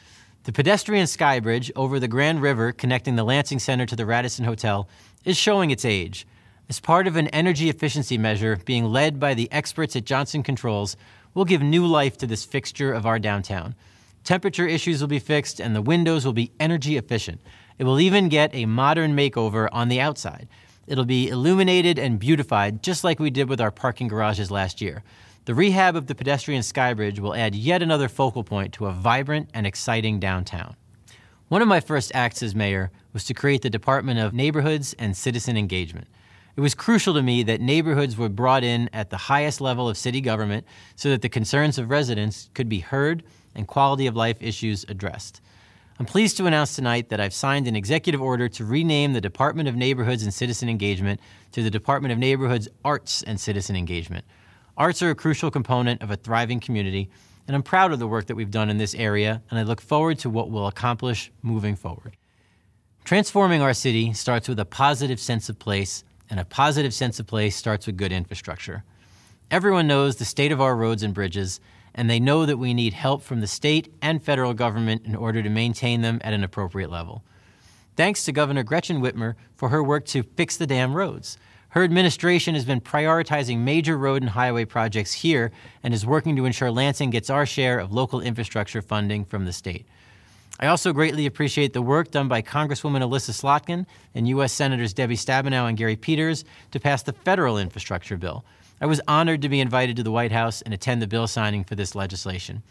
The 0.44 0.52
pedestrian 0.52 1.06
sky 1.06 1.40
bridge 1.40 1.72
over 1.74 1.98
the 1.98 2.06
Grand 2.06 2.42
River 2.42 2.70
connecting 2.70 3.16
the 3.16 3.24
Lansing 3.24 3.58
Center 3.58 3.86
to 3.86 3.96
the 3.96 4.04
Radisson 4.04 4.44
Hotel 4.44 4.86
is 5.24 5.38
showing 5.38 5.70
its 5.70 5.86
age. 5.86 6.26
As 6.68 6.80
part 6.80 7.06
of 7.06 7.16
an 7.16 7.28
energy 7.28 7.70
efficiency 7.70 8.18
measure 8.18 8.58
being 8.66 8.84
led 8.84 9.18
by 9.18 9.32
the 9.32 9.50
experts 9.50 9.96
at 9.96 10.04
Johnson 10.04 10.42
Controls, 10.42 10.98
we'll 11.32 11.46
give 11.46 11.62
new 11.62 11.86
life 11.86 12.18
to 12.18 12.26
this 12.26 12.44
fixture 12.44 12.92
of 12.92 13.06
our 13.06 13.18
downtown. 13.18 13.74
Temperature 14.22 14.66
issues 14.66 15.00
will 15.00 15.08
be 15.08 15.18
fixed 15.18 15.60
and 15.60 15.74
the 15.74 15.80
windows 15.80 16.26
will 16.26 16.34
be 16.34 16.52
energy 16.60 16.98
efficient. 16.98 17.40
It 17.78 17.84
will 17.84 17.98
even 17.98 18.28
get 18.28 18.54
a 18.54 18.66
modern 18.66 19.16
makeover 19.16 19.70
on 19.72 19.88
the 19.88 20.02
outside. 20.02 20.46
It'll 20.86 21.06
be 21.06 21.30
illuminated 21.30 21.98
and 21.98 22.18
beautified 22.18 22.82
just 22.82 23.02
like 23.02 23.18
we 23.18 23.30
did 23.30 23.48
with 23.48 23.62
our 23.62 23.70
parking 23.70 24.08
garages 24.08 24.50
last 24.50 24.82
year. 24.82 25.04
The 25.46 25.54
rehab 25.54 25.94
of 25.94 26.06
the 26.06 26.14
pedestrian 26.14 26.62
skybridge 26.62 27.18
will 27.18 27.34
add 27.34 27.54
yet 27.54 27.82
another 27.82 28.08
focal 28.08 28.44
point 28.44 28.72
to 28.74 28.86
a 28.86 28.92
vibrant 28.92 29.50
and 29.52 29.66
exciting 29.66 30.18
downtown. 30.18 30.74
One 31.48 31.60
of 31.60 31.68
my 31.68 31.80
first 31.80 32.12
acts 32.14 32.42
as 32.42 32.54
mayor 32.54 32.90
was 33.12 33.24
to 33.24 33.34
create 33.34 33.60
the 33.60 33.68
Department 33.68 34.18
of 34.18 34.32
Neighborhoods 34.32 34.94
and 34.98 35.14
Citizen 35.14 35.58
Engagement. 35.58 36.06
It 36.56 36.62
was 36.62 36.74
crucial 36.74 37.12
to 37.12 37.22
me 37.22 37.42
that 37.42 37.60
neighborhoods 37.60 38.16
were 38.16 38.30
brought 38.30 38.64
in 38.64 38.88
at 38.94 39.10
the 39.10 39.18
highest 39.18 39.60
level 39.60 39.86
of 39.86 39.98
city 39.98 40.22
government 40.22 40.64
so 40.96 41.10
that 41.10 41.20
the 41.20 41.28
concerns 41.28 41.76
of 41.76 41.90
residents 41.90 42.48
could 42.54 42.70
be 42.70 42.78
heard 42.78 43.22
and 43.54 43.66
quality 43.66 44.06
of 44.06 44.16
life 44.16 44.38
issues 44.40 44.86
addressed. 44.88 45.42
I'm 45.98 46.06
pleased 46.06 46.38
to 46.38 46.46
announce 46.46 46.74
tonight 46.74 47.10
that 47.10 47.20
I've 47.20 47.34
signed 47.34 47.68
an 47.68 47.76
executive 47.76 48.22
order 48.22 48.48
to 48.48 48.64
rename 48.64 49.12
the 49.12 49.20
Department 49.20 49.68
of 49.68 49.76
Neighborhoods 49.76 50.22
and 50.22 50.32
Citizen 50.32 50.70
Engagement 50.70 51.20
to 51.52 51.62
the 51.62 51.70
Department 51.70 52.12
of 52.12 52.18
Neighborhoods 52.18 52.66
Arts 52.82 53.22
and 53.22 53.38
Citizen 53.38 53.76
Engagement. 53.76 54.24
Arts 54.76 55.02
are 55.02 55.10
a 55.10 55.14
crucial 55.14 55.52
component 55.52 56.02
of 56.02 56.10
a 56.10 56.16
thriving 56.16 56.58
community, 56.58 57.08
and 57.46 57.54
I'm 57.54 57.62
proud 57.62 57.92
of 57.92 58.00
the 58.00 58.08
work 58.08 58.26
that 58.26 58.34
we've 58.34 58.50
done 58.50 58.70
in 58.70 58.78
this 58.78 58.94
area, 58.94 59.40
and 59.48 59.58
I 59.58 59.62
look 59.62 59.80
forward 59.80 60.18
to 60.20 60.30
what 60.30 60.50
we'll 60.50 60.66
accomplish 60.66 61.30
moving 61.42 61.76
forward. 61.76 62.16
Transforming 63.04 63.62
our 63.62 63.74
city 63.74 64.12
starts 64.14 64.48
with 64.48 64.58
a 64.58 64.64
positive 64.64 65.20
sense 65.20 65.48
of 65.48 65.60
place 65.60 66.02
and 66.28 66.40
a 66.40 66.44
positive 66.44 66.92
sense 66.92 67.20
of 67.20 67.26
place 67.26 67.54
starts 67.54 67.86
with 67.86 67.96
good 67.96 68.10
infrastructure. 68.10 68.82
Everyone 69.48 69.86
knows 69.86 70.16
the 70.16 70.24
state 70.24 70.50
of 70.50 70.60
our 70.60 70.74
roads 70.74 71.04
and 71.04 71.14
bridges, 71.14 71.60
and 71.94 72.10
they 72.10 72.18
know 72.18 72.44
that 72.44 72.56
we 72.56 72.74
need 72.74 72.94
help 72.94 73.22
from 73.22 73.40
the 73.40 73.46
state 73.46 73.94
and 74.02 74.24
federal 74.24 74.54
government 74.54 75.02
in 75.04 75.14
order 75.14 75.40
to 75.40 75.50
maintain 75.50 76.00
them 76.00 76.18
at 76.24 76.32
an 76.32 76.42
appropriate 76.42 76.90
level. 76.90 77.22
Thanks 77.94 78.24
to 78.24 78.32
Governor 78.32 78.64
Gretchen 78.64 79.00
Whitmer 79.00 79.34
for 79.54 79.68
her 79.68 79.84
work 79.84 80.04
to 80.06 80.24
fix 80.24 80.56
the 80.56 80.66
damn 80.66 80.94
roads. 80.94 81.38
Her 81.74 81.82
administration 81.82 82.54
has 82.54 82.64
been 82.64 82.80
prioritizing 82.80 83.58
major 83.58 83.98
road 83.98 84.22
and 84.22 84.30
highway 84.30 84.64
projects 84.64 85.12
here 85.12 85.50
and 85.82 85.92
is 85.92 86.06
working 86.06 86.36
to 86.36 86.44
ensure 86.44 86.70
Lansing 86.70 87.10
gets 87.10 87.30
our 87.30 87.44
share 87.44 87.80
of 87.80 87.92
local 87.92 88.20
infrastructure 88.20 88.80
funding 88.80 89.24
from 89.24 89.44
the 89.44 89.52
state. 89.52 89.84
I 90.60 90.68
also 90.68 90.92
greatly 90.92 91.26
appreciate 91.26 91.72
the 91.72 91.82
work 91.82 92.12
done 92.12 92.28
by 92.28 92.42
Congresswoman 92.42 93.00
Elissa 93.00 93.32
Slotkin 93.32 93.86
and 94.14 94.28
U.S. 94.28 94.52
Senators 94.52 94.94
Debbie 94.94 95.16
Stabenow 95.16 95.68
and 95.68 95.76
Gary 95.76 95.96
Peters 95.96 96.44
to 96.70 96.78
pass 96.78 97.02
the 97.02 97.12
federal 97.12 97.58
infrastructure 97.58 98.16
bill. 98.16 98.44
I 98.80 98.86
was 98.86 99.00
honored 99.08 99.42
to 99.42 99.48
be 99.48 99.58
invited 99.58 99.96
to 99.96 100.04
the 100.04 100.12
White 100.12 100.30
House 100.30 100.62
and 100.62 100.72
attend 100.72 101.02
the 101.02 101.08
bill 101.08 101.26
signing 101.26 101.64
for 101.64 101.74
this 101.74 101.96
legislation. 101.96 102.62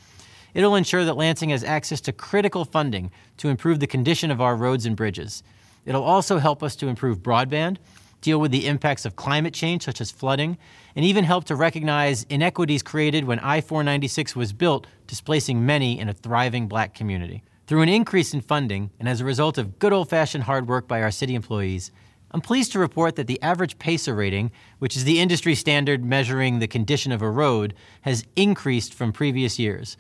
It'll 0.54 0.76
ensure 0.76 1.04
that 1.04 1.18
Lansing 1.18 1.50
has 1.50 1.66
access 1.66 2.00
to 2.02 2.14
critical 2.14 2.64
funding 2.64 3.12
to 3.36 3.50
improve 3.50 3.82
the 3.82 3.86
condition 3.86 4.32
of 4.32 4.40
our 4.40 4.56
roads 4.56 4.86
and 4.86 4.96
bridges. 4.96 5.44
It'll 5.86 6.04
also 6.04 6.38
help 6.38 6.64
us 6.64 6.78
to 6.78 6.88
improve 6.88 7.20
broadband 7.20 7.80
deal 8.24 8.40
with 8.40 8.52
the 8.52 8.66
impacts 8.66 9.06
of 9.06 9.16
climate 9.16 9.54
change, 9.54 9.84
such 9.84 10.02
as 10.02 10.10
flooding, 10.10 10.58
and 10.96 11.06
even 11.06 11.24
help 11.24 11.44
to 11.46 11.56
recognize 11.56 12.24
inequities 12.24 12.82
created 12.82 13.26
when 13.26 13.40
I 13.40 13.62
496 13.62 14.36
was 14.36 14.54
built, 14.54 14.88
displacing 15.06 15.66
many 15.66 16.00
in 16.00 16.10
a 16.10 16.14
thriving 16.14 16.68
black 16.68 16.96
community. 16.96 17.44
Through 17.68 17.82
an 17.82 17.90
increase 17.90 18.34
in 18.34 18.42
funding, 18.42 18.90
and 19.00 19.08
as 19.08 19.22
a 19.22 19.26
result 19.26 19.58
of 19.58 19.78
good 19.78 19.94
old 19.94 20.10
fashioned 20.10 20.46
hard 20.46 20.68
work 20.68 20.88
by 20.88 21.02
our 21.02 21.12
city 21.12 21.36
employees, 21.36 21.92
I'm 22.32 22.42
pleased 22.42 22.72
to 22.72 22.80
report 22.80 23.16
that 23.16 23.28
the 23.28 23.42
average 23.44 23.78
PASER 23.78 24.16
rating, 24.16 24.52
which 24.80 24.98
is 24.98 25.04
the 25.04 25.20
industry 25.20 25.54
standard 25.54 26.04
measuring 26.04 26.58
the 26.58 26.68
condition 26.68 27.12
of 27.12 27.22
a 27.22 27.30
road, 27.30 27.76
has 28.02 28.26
increased 28.36 28.94
from 28.94 29.14
previous 29.14 29.60
years. 29.60 29.98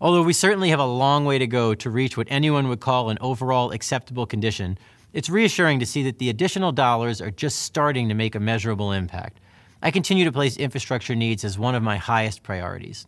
Although 0.00 0.22
we 0.22 0.32
certainly 0.32 0.70
have 0.70 0.80
a 0.80 0.86
long 0.86 1.26
way 1.26 1.38
to 1.38 1.46
go 1.46 1.74
to 1.74 1.90
reach 1.90 2.16
what 2.16 2.28
anyone 2.30 2.68
would 2.68 2.80
call 2.80 3.10
an 3.10 3.18
overall 3.20 3.72
acceptable 3.72 4.24
condition, 4.24 4.78
it's 5.12 5.30
reassuring 5.30 5.80
to 5.80 5.86
see 5.86 6.02
that 6.04 6.18
the 6.18 6.30
additional 6.30 6.72
dollars 6.72 7.20
are 7.20 7.30
just 7.30 7.60
starting 7.60 8.08
to 8.08 8.14
make 8.14 8.34
a 8.34 8.40
measurable 8.40 8.92
impact. 8.92 9.40
I 9.82 9.90
continue 9.90 10.24
to 10.24 10.32
place 10.32 10.56
infrastructure 10.56 11.14
needs 11.14 11.44
as 11.44 11.58
one 11.58 11.74
of 11.74 11.82
my 11.82 11.96
highest 11.96 12.42
priorities. 12.42 13.06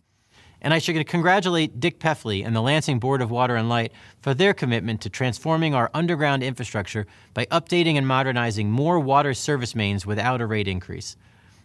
And 0.61 0.73
I 0.73 0.79
should 0.79 1.05
congratulate 1.07 1.79
Dick 1.79 1.99
Peffley 1.99 2.45
and 2.45 2.55
the 2.55 2.61
Lansing 2.61 2.97
Board 2.97 3.21
of 3.21 3.29
Water 3.29 3.57
and 3.57 3.67
Light 3.67 3.91
for 4.21 4.33
their 4.33 4.53
commitment 4.53 5.01
to 5.01 5.09
transforming 5.09 5.75
our 5.75 5.91
underground 5.93 6.41
infrastructure 6.41 7.05
by 7.33 7.45
updating 7.47 7.97
and 7.97 8.07
modernizing 8.07 8.71
more 8.71 8.99
water 8.99 9.33
service 9.33 9.75
mains 9.75 10.05
without 10.05 10.39
a 10.39 10.45
rate 10.45 10.69
increase. 10.69 11.17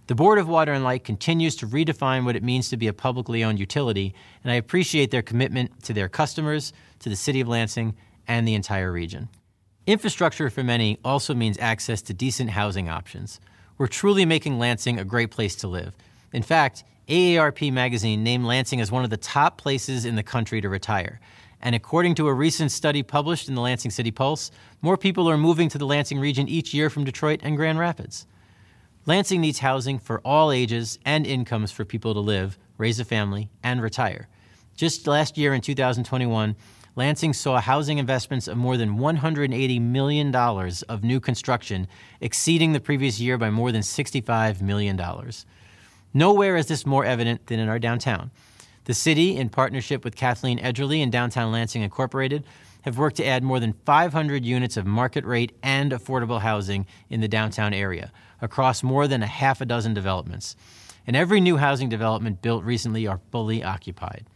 The 0.08 0.16
Board 0.16 0.38
of 0.38 0.48
Water 0.48 0.72
and 0.72 0.82
Light 0.82 1.04
continues 1.04 1.54
to 1.56 1.66
redefine 1.66 2.24
what 2.24 2.34
it 2.34 2.42
means 2.42 2.70
to 2.70 2.76
be 2.76 2.88
a 2.88 2.92
publicly 2.92 3.44
owned 3.44 3.60
utility, 3.60 4.14
and 4.42 4.50
I 4.50 4.56
appreciate 4.56 5.10
their 5.10 5.22
commitment 5.22 5.84
to 5.84 5.92
their 5.92 6.08
customers, 6.08 6.72
to 6.98 7.08
the 7.08 7.16
City 7.16 7.40
of 7.40 7.48
Lansing, 7.48 7.94
and 8.26 8.48
the 8.48 8.54
entire 8.54 8.90
region. 8.90 9.28
Infrastructure 9.88 10.50
for 10.50 10.62
many 10.62 10.98
also 11.02 11.34
means 11.34 11.56
access 11.58 12.02
to 12.02 12.12
decent 12.12 12.50
housing 12.50 12.90
options. 12.90 13.40
We're 13.78 13.86
truly 13.86 14.26
making 14.26 14.58
Lansing 14.58 14.98
a 15.00 15.04
great 15.04 15.30
place 15.30 15.56
to 15.56 15.66
live. 15.66 15.94
In 16.30 16.42
fact, 16.42 16.84
AARP 17.08 17.72
magazine 17.72 18.22
named 18.22 18.44
Lansing 18.44 18.82
as 18.82 18.92
one 18.92 19.02
of 19.02 19.08
the 19.08 19.16
top 19.16 19.56
places 19.56 20.04
in 20.04 20.14
the 20.14 20.22
country 20.22 20.60
to 20.60 20.68
retire. 20.68 21.20
And 21.62 21.74
according 21.74 22.16
to 22.16 22.28
a 22.28 22.34
recent 22.34 22.70
study 22.70 23.02
published 23.02 23.48
in 23.48 23.54
the 23.54 23.62
Lansing 23.62 23.90
City 23.90 24.10
Pulse, 24.10 24.50
more 24.82 24.98
people 24.98 25.26
are 25.30 25.38
moving 25.38 25.70
to 25.70 25.78
the 25.78 25.86
Lansing 25.86 26.20
region 26.20 26.48
each 26.48 26.74
year 26.74 26.90
from 26.90 27.04
Detroit 27.04 27.40
and 27.42 27.56
Grand 27.56 27.78
Rapids. 27.78 28.26
Lansing 29.06 29.40
needs 29.40 29.60
housing 29.60 29.98
for 29.98 30.20
all 30.20 30.52
ages 30.52 30.98
and 31.06 31.26
incomes 31.26 31.72
for 31.72 31.86
people 31.86 32.12
to 32.12 32.20
live, 32.20 32.58
raise 32.76 33.00
a 33.00 33.06
family, 33.06 33.48
and 33.62 33.80
retire. 33.80 34.28
Just 34.76 35.06
last 35.06 35.38
year 35.38 35.54
in 35.54 35.62
2021, 35.62 36.56
Lansing 36.98 37.32
saw 37.32 37.60
housing 37.60 37.98
investments 37.98 38.48
of 38.48 38.56
more 38.56 38.76
than 38.76 38.98
$180 38.98 39.80
million 39.80 40.34
of 40.34 41.04
new 41.04 41.20
construction, 41.20 41.86
exceeding 42.20 42.72
the 42.72 42.80
previous 42.80 43.20
year 43.20 43.38
by 43.38 43.50
more 43.50 43.70
than 43.70 43.82
$65 43.82 44.60
million. 44.60 45.00
Nowhere 46.12 46.56
is 46.56 46.66
this 46.66 46.84
more 46.84 47.04
evident 47.04 47.46
than 47.46 47.60
in 47.60 47.68
our 47.68 47.78
downtown. 47.78 48.32
The 48.86 48.94
city, 48.94 49.36
in 49.36 49.48
partnership 49.48 50.02
with 50.02 50.16
Cathleen 50.16 50.58
Edgerly 50.58 51.00
and 51.00 51.12
Downtown 51.12 51.52
Lansing 51.52 51.82
Incorporated, 51.82 52.42
have 52.82 52.98
worked 52.98 53.18
to 53.18 53.26
add 53.26 53.44
more 53.44 53.60
than 53.60 53.74
500 53.86 54.44
units 54.44 54.76
of 54.76 54.84
market 54.84 55.24
rate 55.24 55.52
and 55.62 55.92
affordable 55.92 56.40
housing 56.40 56.84
in 57.08 57.20
the 57.20 57.28
downtown 57.28 57.72
area 57.72 58.10
across 58.42 58.82
more 58.82 59.06
than 59.06 59.22
a 59.22 59.26
half 59.28 59.60
a 59.60 59.66
dozen 59.66 59.94
developments. 59.94 60.56
And 61.06 61.14
every 61.14 61.40
new 61.40 61.58
housing 61.58 61.88
development 61.88 62.42
built 62.42 62.64
recently 62.64 63.06
are 63.06 63.20
fully 63.30 63.62
occupied. 63.62 64.26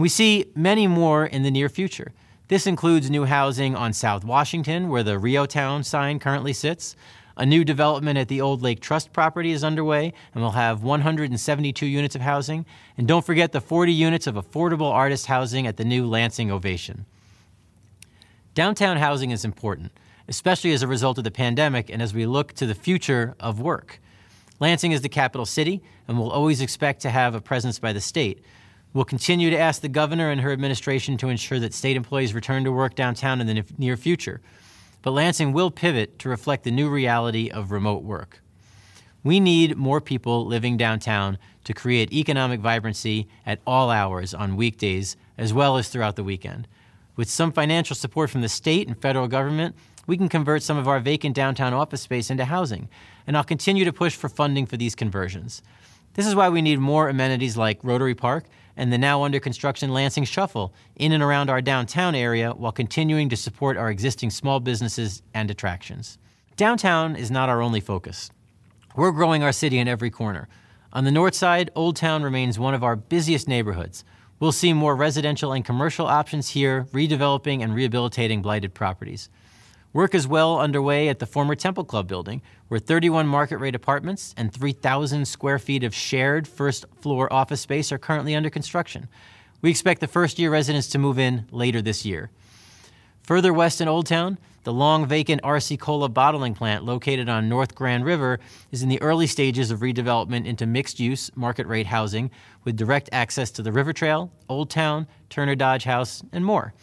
We 0.00 0.08
see 0.08 0.46
many 0.54 0.86
more 0.86 1.26
in 1.26 1.42
the 1.42 1.50
near 1.50 1.68
future. 1.68 2.12
This 2.48 2.66
includes 2.66 3.10
new 3.10 3.26
housing 3.26 3.76
on 3.76 3.92
South 3.92 4.24
Washington, 4.24 4.88
where 4.88 5.02
the 5.02 5.18
REO 5.18 5.44
Town 5.44 5.84
sign 5.84 6.18
currently 6.18 6.54
sits. 6.54 6.96
A 7.36 7.44
new 7.44 7.66
development 7.66 8.18
at 8.18 8.28
the 8.28 8.40
Old 8.40 8.62
Lake 8.62 8.80
Trust 8.80 9.12
property 9.12 9.52
is 9.52 9.62
underway 9.62 10.14
and 10.34 10.42
will 10.42 10.52
have 10.52 10.82
172 10.82 11.84
units 11.84 12.14
of 12.14 12.22
housing. 12.22 12.64
And 12.96 13.06
don't 13.06 13.26
forget 13.26 13.52
the 13.52 13.60
40 13.60 13.92
units 13.92 14.26
of 14.26 14.36
affordable 14.36 14.90
artist 14.90 15.26
housing 15.26 15.66
at 15.66 15.76
the 15.76 15.84
new 15.84 16.06
Lansing 16.06 16.50
Ovation. 16.50 17.04
Downtown 18.54 18.96
housing 18.96 19.30
is 19.32 19.44
important, 19.44 19.92
especially 20.28 20.72
as 20.72 20.82
a 20.82 20.88
result 20.88 21.18
of 21.18 21.24
the 21.24 21.30
pandemic 21.30 21.90
and 21.90 22.00
as 22.00 22.14
we 22.14 22.24
look 22.24 22.54
to 22.54 22.64
the 22.64 22.74
future 22.74 23.34
of 23.38 23.60
work. 23.60 24.00
Lansing 24.60 24.92
is 24.92 25.02
the 25.02 25.10
capital 25.10 25.44
city 25.44 25.82
and 26.08 26.16
will 26.18 26.30
always 26.30 26.62
expect 26.62 27.02
to 27.02 27.10
have 27.10 27.34
a 27.34 27.40
presence 27.42 27.78
by 27.78 27.92
the 27.92 28.00
state. 28.00 28.42
We'll 28.92 29.04
continue 29.04 29.50
to 29.50 29.58
ask 29.58 29.82
the 29.82 29.88
governor 29.88 30.30
and 30.30 30.40
her 30.40 30.50
administration 30.50 31.16
to 31.18 31.28
ensure 31.28 31.60
that 31.60 31.72
state 31.72 31.96
employees 31.96 32.34
return 32.34 32.64
to 32.64 32.72
work 32.72 32.96
downtown 32.96 33.40
in 33.40 33.46
the 33.46 33.64
near 33.78 33.96
future. 33.96 34.40
But 35.02 35.12
Lansing 35.12 35.52
will 35.52 35.70
pivot 35.70 36.18
to 36.18 36.28
reflect 36.28 36.64
the 36.64 36.72
new 36.72 36.90
reality 36.90 37.50
of 37.50 37.70
remote 37.70 38.02
work. 38.02 38.42
We 39.22 39.38
need 39.38 39.76
more 39.76 40.00
people 40.00 40.44
living 40.44 40.76
downtown 40.76 41.38
to 41.64 41.72
create 41.72 42.12
economic 42.12 42.58
vibrancy 42.60 43.28
at 43.46 43.60
all 43.64 43.90
hours 43.90 44.34
on 44.34 44.56
weekdays 44.56 45.16
as 45.38 45.54
well 45.54 45.76
as 45.76 45.88
throughout 45.88 46.16
the 46.16 46.24
weekend. 46.24 46.66
With 47.14 47.30
some 47.30 47.52
financial 47.52 47.94
support 47.94 48.28
from 48.30 48.40
the 48.40 48.48
state 48.48 48.88
and 48.88 49.00
federal 49.00 49.28
government, 49.28 49.76
we 50.06 50.16
can 50.16 50.28
convert 50.28 50.62
some 50.62 50.78
of 50.78 50.88
our 50.88 50.98
vacant 50.98 51.36
downtown 51.36 51.74
office 51.74 52.00
space 52.00 52.30
into 52.30 52.46
housing, 52.46 52.88
and 53.26 53.36
I'll 53.36 53.44
continue 53.44 53.84
to 53.84 53.92
push 53.92 54.16
for 54.16 54.28
funding 54.28 54.66
for 54.66 54.76
these 54.76 54.94
conversions. 54.94 55.62
This 56.14 56.26
is 56.26 56.34
why 56.34 56.48
we 56.48 56.62
need 56.62 56.80
more 56.80 57.08
amenities 57.08 57.56
like 57.56 57.78
Rotary 57.84 58.14
Park 58.14 58.46
and 58.80 58.90
the 58.90 58.96
now 58.96 59.22
under 59.24 59.38
construction 59.38 59.90
Lansing 59.90 60.24
Shuffle 60.24 60.72
in 60.96 61.12
and 61.12 61.22
around 61.22 61.50
our 61.50 61.60
downtown 61.60 62.14
area 62.14 62.52
while 62.52 62.72
continuing 62.72 63.28
to 63.28 63.36
support 63.36 63.76
our 63.76 63.90
existing 63.90 64.30
small 64.30 64.58
businesses 64.58 65.20
and 65.34 65.50
attractions. 65.50 66.16
Downtown 66.56 67.14
is 67.14 67.30
not 67.30 67.50
our 67.50 67.60
only 67.60 67.80
focus. 67.80 68.30
We're 68.96 69.12
growing 69.12 69.42
our 69.42 69.52
city 69.52 69.78
in 69.78 69.86
every 69.86 70.08
corner. 70.08 70.48
On 70.94 71.04
the 71.04 71.10
north 71.10 71.34
side, 71.34 71.70
Old 71.74 71.96
Town 71.96 72.22
remains 72.22 72.58
one 72.58 72.72
of 72.72 72.82
our 72.82 72.96
busiest 72.96 73.46
neighborhoods. 73.46 74.02
We'll 74.40 74.50
see 74.50 74.72
more 74.72 74.96
residential 74.96 75.52
and 75.52 75.62
commercial 75.62 76.06
options 76.06 76.48
here, 76.48 76.86
redeveloping 76.92 77.62
and 77.62 77.74
rehabilitating 77.74 78.40
blighted 78.40 78.72
properties. 78.72 79.28
Work 79.92 80.14
is 80.14 80.28
well 80.28 80.60
underway 80.60 81.08
at 81.08 81.18
the 81.18 81.26
former 81.26 81.56
Temple 81.56 81.82
Club 81.82 82.06
building, 82.06 82.42
where 82.68 82.78
31 82.78 83.26
market 83.26 83.56
rate 83.58 83.74
apartments 83.74 84.32
and 84.36 84.52
3,000 84.52 85.26
square 85.26 85.58
feet 85.58 85.82
of 85.82 85.92
shared 85.92 86.46
first 86.46 86.86
floor 87.00 87.32
office 87.32 87.60
space 87.60 87.90
are 87.90 87.98
currently 87.98 88.36
under 88.36 88.50
construction. 88.50 89.08
We 89.62 89.70
expect 89.70 90.00
the 90.00 90.06
first 90.06 90.38
year 90.38 90.52
residents 90.52 90.86
to 90.90 90.98
move 90.98 91.18
in 91.18 91.46
later 91.50 91.82
this 91.82 92.06
year. 92.06 92.30
Further 93.24 93.52
west 93.52 93.80
in 93.80 93.88
Old 93.88 94.06
Town, 94.06 94.38
the 94.62 94.72
long 94.72 95.06
vacant 95.06 95.42
RC 95.42 95.80
Cola 95.80 96.08
bottling 96.08 96.54
plant 96.54 96.84
located 96.84 97.28
on 97.28 97.48
North 97.48 97.74
Grand 97.74 98.04
River 98.04 98.38
is 98.70 98.84
in 98.84 98.88
the 98.88 99.02
early 99.02 99.26
stages 99.26 99.72
of 99.72 99.80
redevelopment 99.80 100.46
into 100.46 100.66
mixed 100.66 101.00
use 101.00 101.32
market 101.34 101.66
rate 101.66 101.86
housing 101.86 102.30
with 102.62 102.76
direct 102.76 103.08
access 103.10 103.50
to 103.52 103.62
the 103.62 103.72
River 103.72 103.92
Trail, 103.92 104.30
Old 104.48 104.70
Town, 104.70 105.08
Turner 105.30 105.56
Dodge 105.56 105.84
House, 105.84 106.22
and 106.32 106.44
more. 106.44 106.74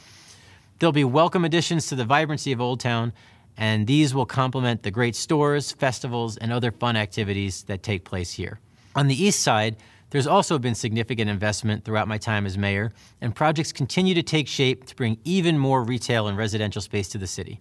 There'll 0.79 0.93
be 0.93 1.03
welcome 1.03 1.43
additions 1.43 1.87
to 1.87 1.95
the 1.95 2.05
vibrancy 2.05 2.51
of 2.51 2.61
Old 2.61 2.79
Town, 2.79 3.11
and 3.57 3.87
these 3.87 4.13
will 4.13 4.27
complement 4.27 4.83
the 4.83 4.91
great 4.91 5.15
stores, 5.15 5.71
festivals, 5.71 6.37
and 6.37 6.53
other 6.53 6.69
fun 6.69 6.95
activities 6.95 7.63
that 7.63 7.81
take 7.81 8.05
place 8.05 8.33
here. 8.33 8.59
On 8.95 9.07
the 9.07 9.23
east 9.23 9.39
side, 9.39 9.77
there's 10.11 10.27
also 10.27 10.59
been 10.59 10.75
significant 10.75 11.31
investment 11.31 11.83
throughout 11.83 12.07
my 12.07 12.19
time 12.19 12.45
as 12.45 12.59
mayor, 12.59 12.93
and 13.21 13.35
projects 13.35 13.71
continue 13.71 14.13
to 14.13 14.21
take 14.21 14.47
shape 14.47 14.85
to 14.85 14.95
bring 14.95 15.17
even 15.23 15.57
more 15.57 15.83
retail 15.83 16.27
and 16.27 16.37
residential 16.37 16.81
space 16.81 17.09
to 17.09 17.17
the 17.17 17.25
city. 17.25 17.59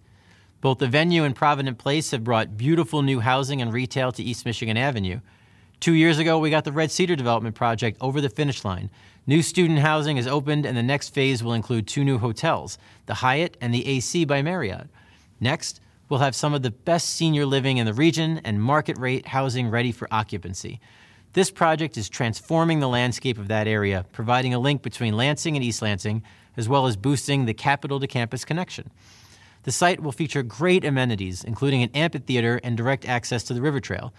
Both 0.61 0.77
the 0.77 0.87
venue 0.87 1.23
and 1.23 1.35
Provident 1.35 1.79
Place 1.79 2.11
have 2.11 2.23
brought 2.23 2.55
beautiful 2.55 3.01
new 3.01 3.19
housing 3.19 3.63
and 3.63 3.73
retail 3.73 4.11
to 4.11 4.23
East 4.23 4.45
Michigan 4.45 4.77
Avenue. 4.77 5.21
Two 5.79 5.93
years 5.93 6.19
ago, 6.19 6.37
we 6.37 6.51
got 6.51 6.65
the 6.65 6.71
Red 6.71 6.91
Cedar 6.91 7.15
Development 7.15 7.55
Project 7.55 7.97
over 7.99 8.21
the 8.21 8.29
finish 8.29 8.63
line, 8.63 8.91
New 9.29 9.41
student 9.41 9.79
housing 9.79 10.15
is 10.15 10.25
opened, 10.25 10.65
and 10.65 10.77
the 10.77 10.81
next 10.81 11.09
phase 11.09 11.43
will 11.43 11.51
include 11.51 11.85
two 11.85 12.05
new 12.05 12.17
hotels 12.17 12.77
the 13.07 13.15
Hyatt 13.15 13.57
and 13.59 13.73
the 13.73 13.85
AC 13.85 14.23
by 14.23 14.41
Marriott. 14.41 14.87
Next, 15.41 15.81
we'll 16.07 16.21
have 16.21 16.33
some 16.33 16.53
of 16.53 16.61
the 16.61 16.71
best 16.71 17.09
senior 17.09 17.45
living 17.45 17.75
in 17.75 17.85
the 17.85 17.93
region 17.93 18.39
and 18.45 18.61
market 18.61 18.97
rate 18.97 19.27
housing 19.27 19.69
ready 19.69 19.91
for 19.91 20.07
occupancy. 20.11 20.79
This 21.33 21.51
project 21.51 21.97
is 21.97 22.07
transforming 22.07 22.79
the 22.79 22.87
landscape 22.87 23.37
of 23.37 23.49
that 23.49 23.67
area, 23.67 24.05
providing 24.13 24.53
a 24.53 24.59
link 24.59 24.81
between 24.81 25.17
Lansing 25.17 25.57
and 25.57 25.63
East 25.63 25.81
Lansing, 25.81 26.23
as 26.55 26.69
well 26.69 26.87
as 26.87 26.95
boosting 26.95 27.43
the 27.43 27.53
capital 27.53 27.99
to 27.99 28.07
campus 28.07 28.45
connection. 28.45 28.89
The 29.63 29.73
site 29.73 29.99
will 29.99 30.13
feature 30.13 30.41
great 30.41 30.85
amenities, 30.85 31.43
including 31.43 31.83
an 31.83 31.91
amphitheater 31.93 32.61
and 32.63 32.77
direct 32.77 33.05
access 33.05 33.43
to 33.43 33.53
the 33.53 33.61
river 33.61 33.81
trail. 33.81 34.13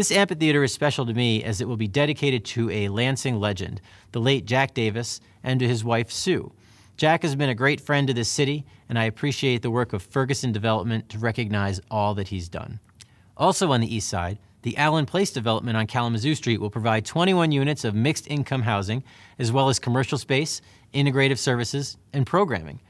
This 0.00 0.10
amphitheater 0.10 0.64
is 0.64 0.72
special 0.72 1.04
to 1.04 1.12
me 1.12 1.44
as 1.44 1.60
it 1.60 1.68
will 1.68 1.76
be 1.76 1.86
dedicated 1.86 2.42
to 2.46 2.70
a 2.70 2.88
Lansing 2.88 3.38
legend, 3.38 3.82
the 4.12 4.18
late 4.18 4.46
Jack 4.46 4.72
Davis, 4.72 5.20
and 5.44 5.60
to 5.60 5.68
his 5.68 5.84
wife, 5.84 6.10
Sue. 6.10 6.54
Jack 6.96 7.20
has 7.20 7.36
been 7.36 7.50
a 7.50 7.54
great 7.54 7.82
friend 7.82 8.08
to 8.08 8.14
this 8.14 8.30
city, 8.30 8.64
and 8.88 8.98
I 8.98 9.04
appreciate 9.04 9.60
the 9.60 9.70
work 9.70 9.92
of 9.92 10.02
Ferguson 10.02 10.52
Development 10.52 11.06
to 11.10 11.18
recognize 11.18 11.82
all 11.90 12.14
that 12.14 12.28
he's 12.28 12.48
done. 12.48 12.80
Also 13.36 13.72
on 13.72 13.82
the 13.82 13.94
east 13.94 14.08
side, 14.08 14.38
the 14.62 14.74
Allen 14.78 15.04
Place 15.04 15.32
development 15.32 15.76
on 15.76 15.86
Kalamazoo 15.86 16.34
Street 16.34 16.62
will 16.62 16.70
provide 16.70 17.04
21 17.04 17.52
units 17.52 17.84
of 17.84 17.94
mixed 17.94 18.26
income 18.26 18.62
housing, 18.62 19.04
as 19.38 19.52
well 19.52 19.68
as 19.68 19.78
commercial 19.78 20.16
space, 20.16 20.62
integrative 20.94 21.36
services, 21.36 21.98
and 22.14 22.26
programming. 22.26 22.80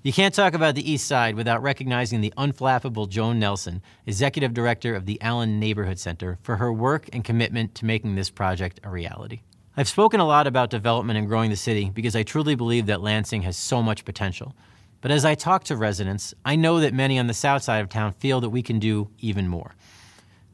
You 0.00 0.12
can't 0.12 0.32
talk 0.32 0.54
about 0.54 0.76
the 0.76 0.88
East 0.88 1.08
Side 1.08 1.34
without 1.34 1.60
recognizing 1.60 2.20
the 2.20 2.32
unflappable 2.38 3.08
Joan 3.08 3.40
Nelson, 3.40 3.82
Executive 4.06 4.54
Director 4.54 4.94
of 4.94 5.06
the 5.06 5.20
Allen 5.20 5.58
Neighborhood 5.58 5.98
Center, 5.98 6.38
for 6.40 6.56
her 6.56 6.72
work 6.72 7.08
and 7.12 7.24
commitment 7.24 7.74
to 7.74 7.84
making 7.84 8.14
this 8.14 8.30
project 8.30 8.78
a 8.84 8.90
reality. 8.90 9.40
I've 9.76 9.88
spoken 9.88 10.20
a 10.20 10.26
lot 10.26 10.46
about 10.46 10.70
development 10.70 11.18
and 11.18 11.26
growing 11.26 11.50
the 11.50 11.56
city 11.56 11.90
because 11.90 12.14
I 12.14 12.22
truly 12.22 12.54
believe 12.54 12.86
that 12.86 13.00
Lansing 13.00 13.42
has 13.42 13.56
so 13.56 13.82
much 13.82 14.04
potential. 14.04 14.54
But 15.00 15.10
as 15.10 15.24
I 15.24 15.34
talk 15.34 15.64
to 15.64 15.76
residents, 15.76 16.32
I 16.44 16.54
know 16.54 16.78
that 16.78 16.94
many 16.94 17.18
on 17.18 17.26
the 17.26 17.34
south 17.34 17.64
side 17.64 17.80
of 17.80 17.88
town 17.88 18.12
feel 18.12 18.40
that 18.40 18.50
we 18.50 18.62
can 18.62 18.78
do 18.78 19.10
even 19.18 19.48
more. 19.48 19.74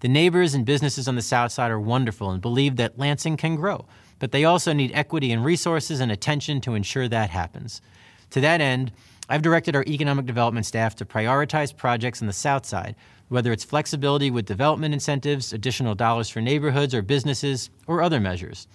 The 0.00 0.09
neighbors 0.09 0.54
and 0.54 0.64
businesses 0.64 1.07
on 1.07 1.16
the 1.16 1.22
south 1.22 1.52
side 1.52 1.70
are 1.70 1.80
wonderful 1.80 2.30
and 2.30 2.40
believe 2.40 2.76
that 2.76 2.98
Lansing 2.98 3.37
can 3.37 3.57
grow, 3.57 3.85
but 4.18 4.33
they 4.33 4.46
also 4.46 4.72
need 4.72 4.92
equity 4.94 5.33
and 5.33 5.44
resources 5.44 6.00
and 6.00 6.11
attention 6.11 6.62
to 6.62 6.74
ensure 6.74 7.09
that 7.09 7.28
happens. 7.28 7.83
To 8.30 8.40
that 8.40 8.61
end, 8.61 8.90
I've 9.28 9.42
directed 9.42 9.74
our 9.74 9.84
economic 9.87 10.26
development 10.26 10.66
staff 10.66 10.94
to 10.96 11.06
prioritize 11.06 11.74
projects 11.74 12.20
on 12.20 12.26
the 12.26 12.32
south 12.34 12.66
side, 12.66 12.94
whether 13.28 13.52
it's 13.52 13.64
flexibility 13.64 14.30
with 14.30 14.44
development 14.44 14.92
incentives, 14.92 15.52
additional 15.52 15.94
dollars 15.94 16.28
for 16.28 16.42
neighborhoods 16.42 16.94
or 16.94 17.00
businesses, 17.00 17.70
or 17.87 18.02
other 18.02 18.20
measures. 18.20 18.68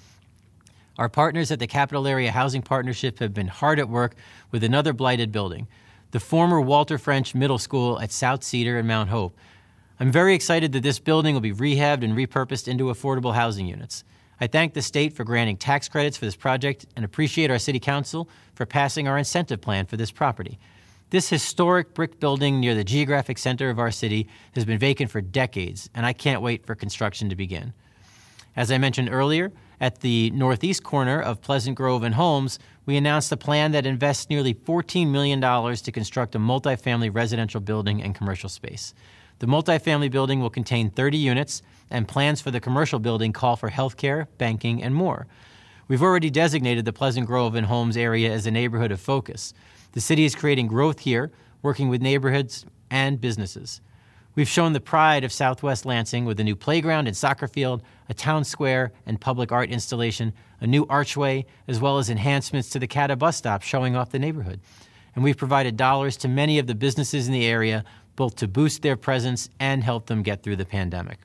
Our 0.97 1.07
partners 1.07 1.51
at 1.51 1.59
the 1.59 1.67
Capital 1.67 2.07
Area 2.07 2.31
Housing 2.31 2.63
Partnership 2.63 3.19
have 3.19 3.33
been 3.33 3.47
hard 3.47 3.79
at 3.79 3.89
work 3.89 4.15
with 4.51 4.63
another 4.63 4.91
blighted 4.91 5.31
building, 5.31 5.67
the 6.11 6.19
former 6.19 6.59
Walter 6.59 6.97
French 6.97 7.35
Middle 7.35 7.59
School 7.59 7.99
at 8.01 8.11
South 8.11 8.43
Cedar 8.43 8.79
and 8.79 8.87
Mount 8.87 9.09
Hope. 9.09 9.37
I'm 9.99 10.11
very 10.11 10.33
excited 10.33 10.71
that 10.71 10.81
this 10.81 10.97
building 10.97 11.35
will 11.35 11.41
be 11.41 11.53
rehabbed 11.53 12.03
and 12.03 12.17
repurposed 12.17 12.67
into 12.67 12.85
affordable 12.85 13.35
housing 13.35 13.67
units. 13.67 14.03
I 14.41 14.47
thank 14.47 14.73
the 14.73 14.81
state 14.81 15.13
for 15.13 15.25
granting 15.25 15.57
tax 15.57 15.89
credits 15.89 16.15
for 16.15 16.25
this 16.25 16.35
project 16.35 16.85
and 16.95 17.03
appreciate 17.03 17.51
our 17.51 17.59
City 17.59 17.79
Council 17.79 18.29
for 18.55 18.65
passing 18.65 19.07
our 19.07 19.17
incentive 19.17 19.59
plan 19.59 19.85
for 19.85 19.97
this 19.97 20.11
property. 20.11 20.57
This 21.09 21.29
historic 21.29 21.93
brick 21.93 22.19
building 22.19 22.59
near 22.59 22.75
the 22.75 22.83
geographic 22.83 23.37
center 23.37 23.69
of 23.69 23.79
our 23.79 23.91
city 23.91 24.29
has 24.53 24.63
been 24.63 24.77
vacant 24.77 25.11
for 25.11 25.21
decades, 25.21 25.89
and 25.93 26.05
I 26.05 26.13
can't 26.13 26.41
wait 26.41 26.65
for 26.65 26.75
construction 26.75 27.29
to 27.29 27.35
begin. 27.35 27.73
As 28.55 28.71
I 28.71 28.77
mentioned 28.77 29.09
earlier, 29.11 29.51
at 29.81 30.01
the 30.01 30.29
northeast 30.31 30.83
corner 30.83 31.21
of 31.21 31.41
Pleasant 31.41 31.75
Grove 31.75 32.03
and 32.03 32.15
Holmes, 32.15 32.59
we 32.85 32.95
announced 32.95 33.31
a 33.31 33.37
plan 33.37 33.71
that 33.71 33.85
invests 33.85 34.29
nearly 34.29 34.53
$14 34.53 35.09
million 35.09 35.41
to 35.41 35.91
construct 35.91 36.35
a 36.35 36.39
multifamily 36.39 37.13
residential 37.13 37.59
building 37.59 38.01
and 38.01 38.15
commercial 38.15 38.49
space. 38.49 38.93
The 39.39 39.47
multifamily 39.47 40.11
building 40.11 40.41
will 40.41 40.49
contain 40.49 40.89
30 40.89 41.17
units, 41.17 41.61
and 41.91 42.07
plans 42.07 42.41
for 42.41 42.51
the 42.51 42.59
commercial 42.59 42.99
building 42.99 43.33
call 43.33 43.55
for 43.55 43.69
healthcare, 43.69 44.27
banking, 44.37 44.81
and 44.83 44.93
more. 44.93 45.27
We've 45.87 46.03
already 46.03 46.29
designated 46.29 46.85
the 46.85 46.93
Pleasant 46.93 47.25
Grove 47.25 47.55
and 47.55 47.65
Holmes 47.65 47.97
area 47.97 48.31
as 48.31 48.45
a 48.45 48.51
neighborhood 48.51 48.91
of 48.91 49.01
focus. 49.01 49.53
The 49.93 50.01
city 50.01 50.23
is 50.23 50.35
creating 50.35 50.67
growth 50.67 50.99
here, 50.99 51.31
working 51.61 51.89
with 51.89 52.01
neighborhoods 52.01 52.65
and 52.91 53.19
businesses. 53.19 53.81
We've 54.35 54.47
shown 54.47 54.73
the 54.73 54.79
pride 54.79 55.23
of 55.23 55.31
Southwest 55.31 55.85
Lansing 55.85 56.25
with 56.25 56.39
a 56.39 56.43
new 56.43 56.55
playground 56.55 57.07
and 57.07 57.17
soccer 57.17 57.47
field, 57.47 57.81
a 58.07 58.13
town 58.13 58.43
square 58.43 58.91
and 59.05 59.19
public 59.19 59.51
art 59.51 59.69
installation, 59.69 60.31
a 60.61 60.67
new 60.67 60.85
archway, 60.89 61.45
as 61.67 61.79
well 61.79 61.97
as 61.97 62.09
enhancements 62.09 62.69
to 62.69 62.79
the 62.79 62.87
CATA 62.87 63.15
bus 63.15 63.37
stop 63.37 63.63
showing 63.63 63.95
off 63.95 64.11
the 64.11 64.19
neighborhood. 64.19 64.61
And 65.15 65.23
we've 65.23 65.35
provided 65.35 65.75
dollars 65.75 66.15
to 66.17 66.27
many 66.27 66.59
of 66.59 66.67
the 66.67 66.75
businesses 66.75 67.27
in 67.27 67.33
the 67.33 67.47
area 67.47 67.83
both 68.15 68.35
to 68.35 68.47
boost 68.47 68.81
their 68.81 68.95
presence 68.95 69.49
and 69.59 69.83
help 69.83 70.05
them 70.05 70.21
get 70.21 70.43
through 70.43 70.57
the 70.57 70.65
pandemic. 70.65 71.19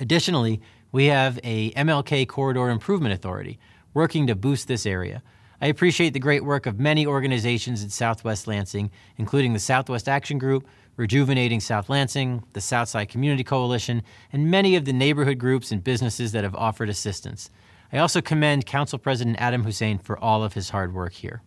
Additionally, 0.00 0.60
we 0.92 1.06
have 1.06 1.38
a 1.44 1.70
MLK 1.72 2.26
Corridor 2.26 2.70
Improvement 2.70 3.12
Authority 3.12 3.58
working 3.92 4.26
to 4.26 4.34
boost 4.34 4.66
this 4.66 4.86
area. 4.86 5.22
I 5.60 5.66
appreciate 5.66 6.14
the 6.14 6.18
great 6.18 6.42
work 6.42 6.64
of 6.64 6.80
many 6.80 7.06
organizations 7.06 7.82
in 7.82 7.90
Southwest 7.90 8.46
Lansing, 8.46 8.90
including 9.18 9.52
the 9.52 9.58
Southwest 9.58 10.08
Action 10.08 10.38
Group, 10.38 10.66
Rejuvenating 10.96 11.60
South 11.60 11.90
Lansing, 11.90 12.42
the 12.54 12.62
Southside 12.62 13.10
Community 13.10 13.44
Coalition, 13.44 14.02
and 14.32 14.50
many 14.50 14.74
of 14.74 14.86
the 14.86 14.92
neighborhood 14.92 15.38
groups 15.38 15.70
and 15.70 15.84
businesses 15.84 16.32
that 16.32 16.44
have 16.44 16.54
offered 16.54 16.88
assistance. 16.88 17.50
I 17.92 17.98
also 17.98 18.22
commend 18.22 18.64
Council 18.64 18.98
President 18.98 19.36
Adam 19.38 19.64
Hussain 19.64 19.98
for 19.98 20.18
all 20.18 20.42
of 20.42 20.54
his 20.54 20.70
hard 20.70 20.94
work 20.94 21.12
here. 21.12 21.42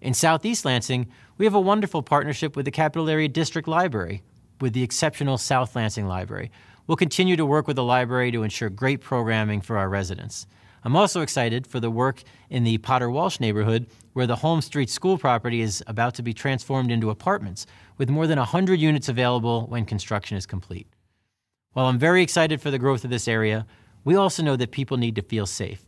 In 0.00 0.14
Southeast 0.14 0.64
Lansing, 0.64 1.08
we 1.36 1.46
have 1.46 1.54
a 1.54 1.60
wonderful 1.60 2.02
partnership 2.02 2.54
with 2.54 2.64
the 2.64 2.70
Capital 2.70 3.08
Area 3.08 3.28
District 3.28 3.66
Library, 3.66 4.22
with 4.60 4.72
the 4.72 4.82
exceptional 4.82 5.36
South 5.36 5.74
Lansing 5.74 6.06
Library. 6.06 6.50
We'll 6.86 6.96
continue 6.96 7.34
to 7.34 7.44
work 7.44 7.66
with 7.66 7.74
the 7.74 7.82
library 7.82 8.30
to 8.30 8.44
ensure 8.44 8.70
great 8.70 9.00
programming 9.00 9.60
for 9.60 9.76
our 9.76 9.88
residents. 9.88 10.46
I'm 10.84 10.94
also 10.94 11.20
excited 11.20 11.66
for 11.66 11.80
the 11.80 11.90
work 11.90 12.22
in 12.48 12.62
the 12.62 12.78
Potter 12.78 13.10
Walsh 13.10 13.40
neighborhood, 13.40 13.88
where 14.12 14.28
the 14.28 14.36
Holmes 14.36 14.66
Street 14.66 14.88
School 14.88 15.18
property 15.18 15.62
is 15.62 15.82
about 15.88 16.14
to 16.14 16.22
be 16.22 16.32
transformed 16.32 16.92
into 16.92 17.10
apartments, 17.10 17.66
with 17.98 18.08
more 18.08 18.28
than 18.28 18.38
100 18.38 18.78
units 18.78 19.08
available 19.08 19.66
when 19.66 19.84
construction 19.84 20.36
is 20.36 20.46
complete. 20.46 20.86
While 21.72 21.86
I'm 21.86 21.98
very 21.98 22.22
excited 22.22 22.62
for 22.62 22.70
the 22.70 22.78
growth 22.78 23.02
of 23.02 23.10
this 23.10 23.26
area, 23.26 23.66
we 24.04 24.14
also 24.14 24.44
know 24.44 24.54
that 24.54 24.70
people 24.70 24.96
need 24.96 25.16
to 25.16 25.22
feel 25.22 25.46
safe. 25.46 25.84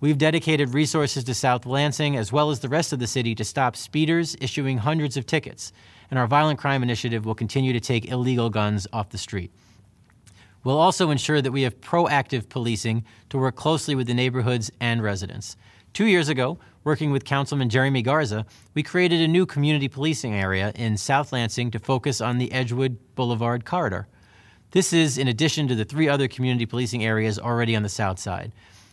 We've 0.00 0.16
dedicated 0.16 0.72
resources 0.72 1.22
to 1.24 1.34
South 1.34 1.66
Lansing 1.66 2.16
as 2.16 2.32
well 2.32 2.48
as 2.48 2.60
the 2.60 2.70
rest 2.70 2.94
of 2.94 2.98
the 2.98 3.06
city 3.06 3.34
to 3.34 3.44
stop 3.44 3.76
speeders 3.76 4.34
issuing 4.40 4.78
hundreds 4.78 5.18
of 5.18 5.26
tickets, 5.26 5.70
and 6.10 6.18
our 6.18 6.26
violent 6.26 6.58
crime 6.58 6.82
initiative 6.82 7.26
will 7.26 7.34
continue 7.34 7.74
to 7.74 7.80
take 7.80 8.10
illegal 8.10 8.48
guns 8.48 8.86
off 8.94 9.10
the 9.10 9.18
street. 9.18 9.52
We'll 10.62 10.78
also 10.78 11.10
ensure 11.10 11.40
that 11.40 11.52
we 11.52 11.62
have 11.62 11.80
proactive 11.80 12.48
policing 12.48 13.04
to 13.30 13.38
work 13.38 13.56
closely 13.56 13.94
with 13.94 14.06
the 14.06 14.14
neighborhoods 14.14 14.70
and 14.80 15.02
residents. 15.02 15.56
Two 15.92 16.06
years 16.06 16.28
ago, 16.28 16.58
working 16.84 17.10
with 17.10 17.24
Councilman 17.24 17.70
Jeremy 17.70 18.02
Garza, 18.02 18.44
we 18.74 18.82
created 18.82 19.20
a 19.20 19.28
new 19.28 19.46
community 19.46 19.88
policing 19.88 20.34
area 20.34 20.72
in 20.74 20.96
South 20.96 21.32
Lansing 21.32 21.70
to 21.70 21.78
focus 21.78 22.20
on 22.20 22.38
the 22.38 22.52
Edgewood 22.52 22.98
Boulevard 23.14 23.64
corridor. 23.64 24.06
This 24.72 24.92
is 24.92 25.18
in 25.18 25.28
addition 25.28 25.66
to 25.68 25.74
the 25.74 25.84
three 25.84 26.08
other 26.08 26.28
community 26.28 26.66
policing 26.66 27.04
areas 27.04 27.38
already 27.38 27.74
on 27.74 27.82
the 27.82 27.88
south 27.88 28.18
side. 28.18 28.52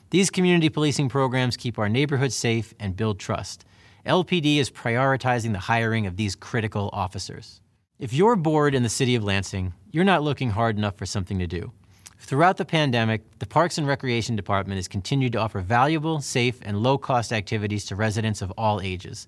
These 0.10 0.30
community 0.30 0.70
policing 0.70 1.10
programs 1.10 1.58
keep 1.58 1.78
our 1.78 1.90
neighborhoods 1.90 2.34
safe 2.34 2.74
and 2.80 2.96
build 2.96 3.20
trust. 3.20 3.66
LPD 4.06 4.58
is 4.58 4.72
prioritizing 4.72 5.52
the 5.52 5.60
hiring 5.60 6.08
of 6.08 6.16
these 6.16 6.36
critical 6.36 6.90
officers. 6.94 7.62
If 8.00 8.14
you're 8.14 8.36
bored 8.36 8.74
in 8.74 8.84
the 8.84 8.90
city 8.90 9.16
of 9.16 9.24
Lansing, 9.24 9.74
you're 9.98 10.06
not 10.06 10.22
looking 10.22 10.52
hard 10.52 10.78
enough 10.78 10.96
for 10.96 11.08
something 11.08 11.40
to 11.40 11.48
do. 11.48 11.72
Throughout 12.20 12.58
the 12.58 12.66
pandemic, 12.66 13.24
the 13.40 13.48
Parks 13.48 13.80
and 13.80 13.88
Recreation 13.88 14.36
Department 14.36 14.78
has 14.78 14.88
continued 14.88 15.32
to 15.32 15.40
offer 15.40 15.60
valuable, 15.60 16.22
safe, 16.22 16.60
and 16.62 16.84
low 16.84 17.00
cost 17.00 17.34
activities 17.34 17.84
to 17.86 17.96
residents 17.96 18.44
of 18.44 18.54
all 18.60 18.80
ages. 18.80 19.28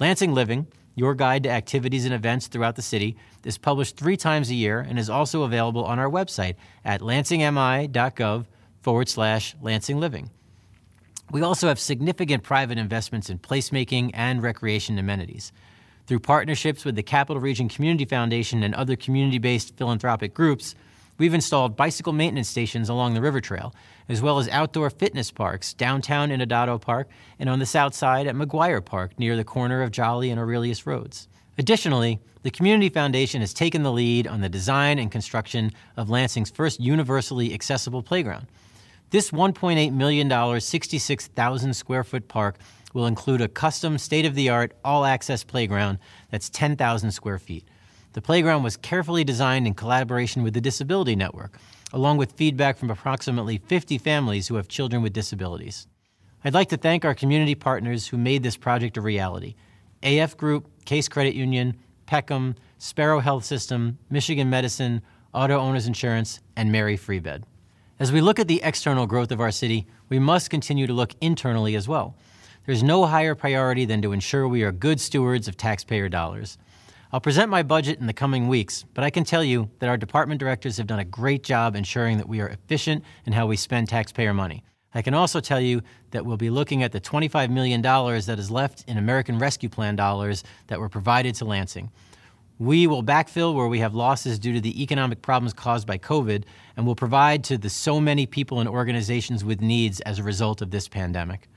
Lansing 0.00 0.32
Living, 0.32 0.68
your 0.94 1.14
guide 1.14 1.42
to 1.42 1.50
activities 1.50 2.06
and 2.06 2.14
events 2.14 2.46
throughout 2.46 2.76
the 2.76 2.80
city, 2.80 3.14
is 3.44 3.58
published 3.58 3.98
three 3.98 4.16
times 4.16 4.48
a 4.48 4.54
year 4.54 4.80
and 4.80 4.98
is 4.98 5.10
also 5.10 5.42
available 5.42 5.84
on 5.84 5.98
our 5.98 6.08
website 6.08 6.54
at 6.82 7.02
lansingmi.gov 7.02 8.46
forward 8.80 9.10
slash 9.10 9.54
Lansing 9.60 10.00
Living. 10.00 10.30
We 11.30 11.42
also 11.42 11.68
have 11.68 11.78
significant 11.78 12.42
private 12.42 12.78
investments 12.78 13.28
in 13.28 13.38
placemaking 13.38 14.12
and 14.14 14.42
recreation 14.42 14.98
amenities. 14.98 15.52
Through 16.06 16.20
partnerships 16.20 16.84
with 16.84 16.94
the 16.94 17.02
Capital 17.02 17.40
Region 17.40 17.68
Community 17.68 18.04
Foundation 18.04 18.62
and 18.62 18.74
other 18.76 18.94
community 18.94 19.38
based 19.38 19.76
philanthropic 19.76 20.34
groups, 20.34 20.76
we've 21.18 21.34
installed 21.34 21.76
bicycle 21.76 22.12
maintenance 22.12 22.48
stations 22.48 22.88
along 22.88 23.14
the 23.14 23.20
river 23.20 23.40
trail, 23.40 23.74
as 24.08 24.22
well 24.22 24.38
as 24.38 24.48
outdoor 24.50 24.88
fitness 24.88 25.32
parks 25.32 25.74
downtown 25.74 26.30
in 26.30 26.40
Adado 26.40 26.80
Park 26.80 27.08
and 27.40 27.48
on 27.50 27.58
the 27.58 27.66
south 27.66 27.92
side 27.92 28.28
at 28.28 28.36
McGuire 28.36 28.84
Park 28.84 29.18
near 29.18 29.36
the 29.36 29.42
corner 29.42 29.82
of 29.82 29.90
Jolly 29.90 30.30
and 30.30 30.38
Aurelius 30.38 30.86
Roads. 30.86 31.26
Additionally, 31.58 32.20
the 32.44 32.52
Community 32.52 32.88
Foundation 32.88 33.40
has 33.40 33.52
taken 33.52 33.82
the 33.82 33.90
lead 33.90 34.28
on 34.28 34.42
the 34.42 34.48
design 34.48 35.00
and 35.00 35.10
construction 35.10 35.72
of 35.96 36.08
Lansing's 36.08 36.50
first 36.50 36.78
universally 36.78 37.52
accessible 37.52 38.04
playground. 38.04 38.46
This 39.10 39.32
$1.8 39.32 39.92
million, 39.92 40.60
66,000 40.60 41.74
square 41.74 42.04
foot 42.04 42.28
park 42.28 42.58
will 42.96 43.06
include 43.06 43.42
a 43.42 43.48
custom 43.48 43.98
state 43.98 44.24
of 44.24 44.34
the 44.34 44.48
art 44.48 44.72
all 44.82 45.04
access 45.04 45.44
playground 45.44 45.98
that's 46.30 46.48
10,000 46.48 47.10
square 47.10 47.38
feet. 47.38 47.68
The 48.14 48.22
playground 48.22 48.62
was 48.62 48.78
carefully 48.78 49.22
designed 49.22 49.66
in 49.66 49.74
collaboration 49.74 50.42
with 50.42 50.54
the 50.54 50.62
Disability 50.62 51.14
Network, 51.14 51.58
along 51.92 52.16
with 52.16 52.32
feedback 52.32 52.78
from 52.78 52.88
approximately 52.88 53.58
50 53.58 53.98
families 53.98 54.48
who 54.48 54.54
have 54.54 54.66
children 54.66 55.02
with 55.02 55.12
disabilities. 55.12 55.86
I'd 56.42 56.54
like 56.54 56.70
to 56.70 56.78
thank 56.78 57.04
our 57.04 57.14
community 57.14 57.54
partners 57.54 58.06
who 58.06 58.16
made 58.16 58.42
this 58.42 58.56
project 58.56 58.96
a 58.96 59.02
reality 59.02 59.56
AF 60.02 60.34
Group, 60.38 60.66
Case 60.86 61.06
Credit 61.06 61.34
Union, 61.34 61.76
Peckham, 62.06 62.54
Sparrow 62.78 63.20
Health 63.20 63.44
System, 63.44 63.98
Michigan 64.08 64.48
Medicine, 64.48 65.02
Auto 65.34 65.58
Owners 65.58 65.86
Insurance, 65.86 66.40
and 66.56 66.72
Mary 66.72 66.96
Free 66.96 67.18
Bed. 67.18 67.44
As 67.98 68.10
we 68.10 68.22
look 68.22 68.38
at 68.38 68.48
the 68.48 68.62
external 68.64 69.06
growth 69.06 69.32
of 69.32 69.40
our 69.40 69.50
city, 69.50 69.86
we 70.08 70.18
must 70.18 70.48
continue 70.48 70.86
to 70.86 70.94
look 70.94 71.12
internally 71.20 71.76
as 71.76 71.86
well. 71.86 72.16
There's 72.66 72.82
no 72.82 73.06
higher 73.06 73.36
priority 73.36 73.84
than 73.84 74.02
to 74.02 74.10
ensure 74.10 74.48
we 74.48 74.64
are 74.64 74.72
good 74.72 75.00
stewards 75.00 75.46
of 75.46 75.56
taxpayer 75.56 76.08
dollars. 76.08 76.58
I'll 77.12 77.20
present 77.20 77.48
my 77.48 77.62
budget 77.62 78.00
in 78.00 78.08
the 78.08 78.12
coming 78.12 78.48
weeks, 78.48 78.84
but 78.92 79.04
I 79.04 79.10
can 79.10 79.22
tell 79.22 79.44
you 79.44 79.70
that 79.78 79.88
our 79.88 79.96
department 79.96 80.40
directors 80.40 80.76
have 80.78 80.88
done 80.88 80.98
a 80.98 81.04
great 81.04 81.44
job 81.44 81.76
ensuring 81.76 82.16
that 82.16 82.28
we 82.28 82.40
are 82.40 82.48
efficient 82.48 83.04
in 83.24 83.32
how 83.32 83.46
we 83.46 83.56
spend 83.56 83.88
taxpayer 83.88 84.34
money. 84.34 84.64
I 84.92 85.02
can 85.02 85.14
also 85.14 85.38
tell 85.38 85.60
you 85.60 85.80
that 86.10 86.26
we'll 86.26 86.36
be 86.36 86.50
looking 86.50 86.82
at 86.82 86.90
the 86.90 87.00
$25 87.00 87.50
million 87.50 87.82
that 87.82 88.36
is 88.36 88.50
left 88.50 88.84
in 88.88 88.98
American 88.98 89.38
Rescue 89.38 89.68
Plan 89.68 89.94
dollars 89.94 90.42
that 90.66 90.80
were 90.80 90.88
provided 90.88 91.36
to 91.36 91.44
Lansing. 91.44 91.92
We 92.58 92.88
will 92.88 93.04
backfill 93.04 93.54
where 93.54 93.68
we 93.68 93.78
have 93.78 93.94
losses 93.94 94.40
due 94.40 94.54
to 94.54 94.60
the 94.60 94.82
economic 94.82 95.22
problems 95.22 95.52
caused 95.52 95.86
by 95.86 95.98
COVID 95.98 96.42
and 96.76 96.84
will 96.84 96.96
provide 96.96 97.44
to 97.44 97.58
the 97.58 97.70
so 97.70 98.00
many 98.00 98.26
people 98.26 98.58
and 98.58 98.68
organizations 98.68 99.44
with 99.44 99.60
needs 99.60 100.00
as 100.00 100.18
a 100.18 100.24
result 100.24 100.62
of 100.62 100.72
this 100.72 100.88
pandemic. 100.88 101.48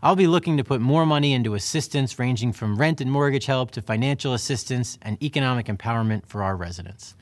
I'll 0.00 0.14
be 0.14 0.28
looking 0.28 0.56
to 0.58 0.64
put 0.64 0.80
more 0.80 1.04
money 1.04 1.32
into 1.32 1.54
assistance 1.54 2.20
ranging 2.20 2.52
from 2.52 2.78
rent 2.78 3.00
and 3.00 3.10
mortgage 3.10 3.46
help 3.46 3.72
to 3.72 3.82
financial 3.82 4.32
assistance 4.32 4.96
and 5.02 5.20
economic 5.20 5.66
empowerment 5.66 6.24
for 6.26 6.44
our 6.44 6.54
residents. 6.54 7.16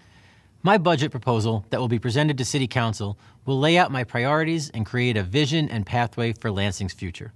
My 0.63 0.77
budget 0.77 1.11
proposal 1.11 1.65
that 1.71 1.81
will 1.81 1.89
be 1.89 1.99
presented 1.99 2.37
to 2.37 2.45
City 2.45 2.67
Council 2.67 3.19
will 3.47 3.59
lay 3.59 3.79
out 3.79 3.91
my 3.91 4.05
priorities 4.05 4.69
and 4.69 4.85
create 4.85 5.17
a 5.17 5.23
vision 5.23 5.71
and 5.71 5.87
pathway 5.87 6.35
for 6.35 6.51
Lansing's 6.51 6.93
future. 6.93 7.33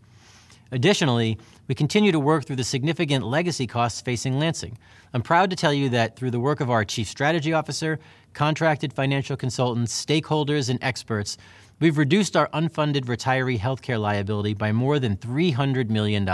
Additionally, 0.73 1.39
we 1.69 1.75
continue 1.75 2.13
to 2.13 2.21
work 2.21 2.45
through 2.45 2.57
the 2.57 2.65
significant 2.65 3.25
legacy 3.25 3.67
costs 3.67 4.03
facing 4.03 4.39
Lansing. 4.39 4.77
I'm 5.15 5.23
proud 5.23 5.49
to 5.51 5.57
tell 5.57 5.73
you 5.73 5.89
that 5.89 6.17
through 6.17 6.33
the 6.33 6.39
work 6.39 6.61
of 6.61 6.71
our 6.71 6.85
Chief 6.85 7.09
Strategy 7.09 7.55
Officer, 7.55 7.99
contracted 8.35 8.93
financial 8.93 9.39
consultants, 9.39 10.05
stakeholders, 10.05 10.69
and 10.69 10.79
experts, 10.83 11.39
We've 11.81 11.97
reduced 11.97 12.37
our 12.37 12.49
unfunded 12.49 13.07
retiree 13.07 13.59
healthcare 13.59 13.99
liability 13.99 14.53
by 14.53 14.71
more 14.71 14.99
than 14.99 15.17
$300 15.17 15.89
million. 15.89 16.29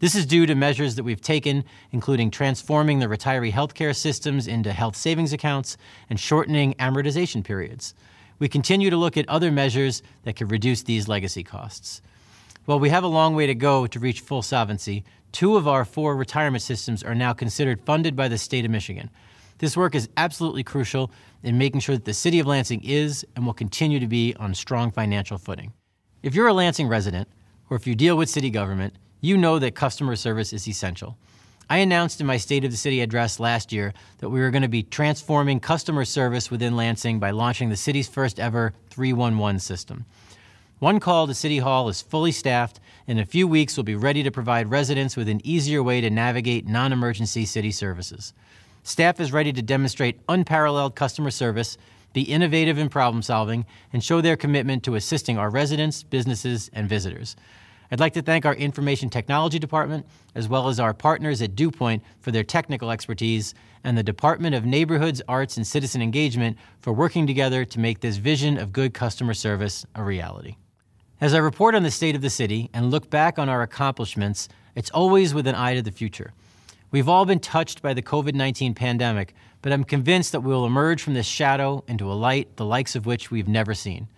This 0.00 0.16
is 0.16 0.26
due 0.26 0.44
to 0.44 0.56
measures 0.56 0.96
that 0.96 1.04
we've 1.04 1.20
taken, 1.20 1.62
including 1.92 2.32
transforming 2.32 2.98
the 2.98 3.06
retiree 3.06 3.52
healthcare 3.52 3.94
systems 3.94 4.48
into 4.48 4.72
health 4.72 4.96
savings 4.96 5.32
accounts 5.32 5.76
and 6.08 6.18
shortening 6.18 6.74
amortization 6.74 7.44
periods. 7.44 7.94
We 8.40 8.48
continue 8.48 8.90
to 8.90 8.96
look 8.96 9.16
at 9.16 9.28
other 9.28 9.52
measures 9.52 10.02
that 10.24 10.34
could 10.34 10.50
reduce 10.50 10.82
these 10.82 11.06
legacy 11.06 11.44
costs. 11.44 12.02
While 12.64 12.80
we 12.80 12.88
have 12.88 13.04
a 13.04 13.08
long 13.08 13.36
way 13.36 13.46
to 13.46 13.54
go 13.54 13.86
to 13.86 13.98
reach 14.00 14.18
full 14.18 14.42
solvency, 14.42 15.04
two 15.30 15.56
of 15.56 15.68
our 15.68 15.84
four 15.84 16.16
retirement 16.16 16.62
systems 16.62 17.04
are 17.04 17.14
now 17.14 17.34
considered 17.34 17.80
funded 17.82 18.16
by 18.16 18.26
the 18.26 18.38
state 18.38 18.64
of 18.64 18.72
Michigan. 18.72 19.10
This 19.60 19.76
work 19.76 19.94
is 19.94 20.08
absolutely 20.16 20.64
crucial 20.64 21.12
in 21.42 21.58
making 21.58 21.80
sure 21.80 21.94
that 21.94 22.06
the 22.06 22.14
City 22.14 22.40
of 22.40 22.46
Lansing 22.46 22.82
is 22.82 23.26
and 23.36 23.44
will 23.44 23.52
continue 23.52 24.00
to 24.00 24.06
be 24.06 24.34
on 24.40 24.54
strong 24.54 24.90
financial 24.90 25.36
footing. 25.36 25.74
If 26.22 26.34
you're 26.34 26.48
a 26.48 26.54
Lansing 26.54 26.88
resident, 26.88 27.28
or 27.68 27.76
if 27.76 27.86
you 27.86 27.94
deal 27.94 28.16
with 28.16 28.30
city 28.30 28.48
government, 28.48 28.94
you 29.20 29.36
know 29.36 29.58
that 29.58 29.74
customer 29.74 30.16
service 30.16 30.54
is 30.54 30.66
essential. 30.66 31.18
I 31.68 31.76
announced 31.76 32.22
in 32.22 32.26
my 32.26 32.38
State 32.38 32.64
of 32.64 32.70
the 32.70 32.76
City 32.78 33.02
address 33.02 33.38
last 33.38 33.70
year 33.70 33.92
that 34.20 34.30
we 34.30 34.40
were 34.40 34.50
going 34.50 34.62
to 34.62 34.68
be 34.68 34.82
transforming 34.82 35.60
customer 35.60 36.06
service 36.06 36.50
within 36.50 36.74
Lansing 36.74 37.20
by 37.20 37.30
launching 37.30 37.68
the 37.68 37.76
city's 37.76 38.08
first 38.08 38.40
ever 38.40 38.72
311 38.88 39.60
system. 39.60 40.06
One 40.78 41.00
call 41.00 41.26
to 41.26 41.34
City 41.34 41.58
Hall 41.58 41.90
is 41.90 42.00
fully 42.00 42.32
staffed, 42.32 42.80
and 43.06 43.18
in 43.18 43.22
a 43.22 43.26
few 43.26 43.46
weeks 43.46 43.76
we'll 43.76 43.84
be 43.84 43.94
ready 43.94 44.22
to 44.22 44.30
provide 44.30 44.70
residents 44.70 45.18
with 45.18 45.28
an 45.28 45.42
easier 45.44 45.82
way 45.82 46.00
to 46.00 46.08
navigate 46.08 46.66
non 46.66 46.94
emergency 46.94 47.44
city 47.44 47.70
services. 47.70 48.32
Staff 48.90 49.20
is 49.20 49.30
ready 49.30 49.52
to 49.52 49.62
demonstrate 49.62 50.18
unparalleled 50.28 50.96
customer 50.96 51.30
service, 51.30 51.78
be 52.12 52.22
innovative 52.22 52.76
in 52.76 52.88
problem 52.88 53.22
solving, 53.22 53.64
and 53.92 54.02
show 54.02 54.20
their 54.20 54.36
commitment 54.36 54.82
to 54.82 54.96
assisting 54.96 55.38
our 55.38 55.48
residents, 55.48 56.02
businesses, 56.02 56.68
and 56.72 56.88
visitors. 56.88 57.36
I'd 57.92 58.00
like 58.00 58.14
to 58.14 58.22
thank 58.22 58.44
our 58.44 58.54
Information 58.56 59.08
Technology 59.08 59.60
Department, 59.60 60.06
as 60.34 60.48
well 60.48 60.66
as 60.66 60.80
our 60.80 60.92
partners 60.92 61.40
at 61.40 61.54
Dewpoint 61.54 62.02
for 62.18 62.32
their 62.32 62.42
technical 62.42 62.90
expertise, 62.90 63.54
and 63.84 63.96
the 63.96 64.02
Department 64.02 64.56
of 64.56 64.66
Neighborhoods, 64.66 65.22
Arts, 65.28 65.56
and 65.56 65.64
Citizen 65.64 66.02
Engagement 66.02 66.58
for 66.80 66.92
working 66.92 67.28
together 67.28 67.64
to 67.64 67.78
make 67.78 68.00
this 68.00 68.16
vision 68.16 68.58
of 68.58 68.72
good 68.72 68.92
customer 68.92 69.34
service 69.34 69.86
a 69.94 70.02
reality. 70.02 70.56
As 71.20 71.32
I 71.32 71.38
report 71.38 71.76
on 71.76 71.84
the 71.84 71.92
state 71.92 72.16
of 72.16 72.22
the 72.22 72.28
city 72.28 72.70
and 72.74 72.90
look 72.90 73.08
back 73.08 73.38
on 73.38 73.48
our 73.48 73.62
accomplishments, 73.62 74.48
it's 74.74 74.90
always 74.90 75.32
with 75.32 75.46
an 75.46 75.54
eye 75.54 75.74
to 75.74 75.82
the 75.82 75.92
future. 75.92 76.32
We've 76.92 77.08
all 77.08 77.24
been 77.24 77.38
touched 77.38 77.82
by 77.82 77.94
the 77.94 78.02
COVID 78.02 78.34
19 78.34 78.74
pandemic, 78.74 79.32
but 79.62 79.72
I'm 79.72 79.84
convinced 79.84 80.32
that 80.32 80.40
we 80.40 80.52
will 80.52 80.66
emerge 80.66 81.02
from 81.02 81.14
this 81.14 81.26
shadow 81.26 81.84
into 81.86 82.10
a 82.10 82.14
light 82.14 82.56
the 82.56 82.64
likes 82.64 82.96
of 82.96 83.06
which 83.06 83.30
we've 83.30 83.46
never 83.46 83.74
seen. 83.74 84.08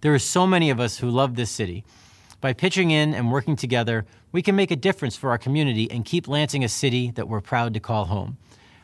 There 0.00 0.12
are 0.12 0.18
so 0.18 0.44
many 0.44 0.70
of 0.70 0.80
us 0.80 0.98
who 0.98 1.08
love 1.08 1.36
this 1.36 1.50
city. 1.50 1.84
By 2.40 2.52
pitching 2.52 2.90
in 2.90 3.14
and 3.14 3.30
working 3.30 3.54
together, 3.54 4.06
we 4.32 4.42
can 4.42 4.56
make 4.56 4.72
a 4.72 4.76
difference 4.76 5.14
for 5.14 5.30
our 5.30 5.38
community 5.38 5.88
and 5.88 6.04
keep 6.04 6.26
Lansing 6.26 6.64
a 6.64 6.68
city 6.68 7.12
that 7.12 7.28
we're 7.28 7.40
proud 7.40 7.74
to 7.74 7.80
call 7.80 8.06
home. 8.06 8.38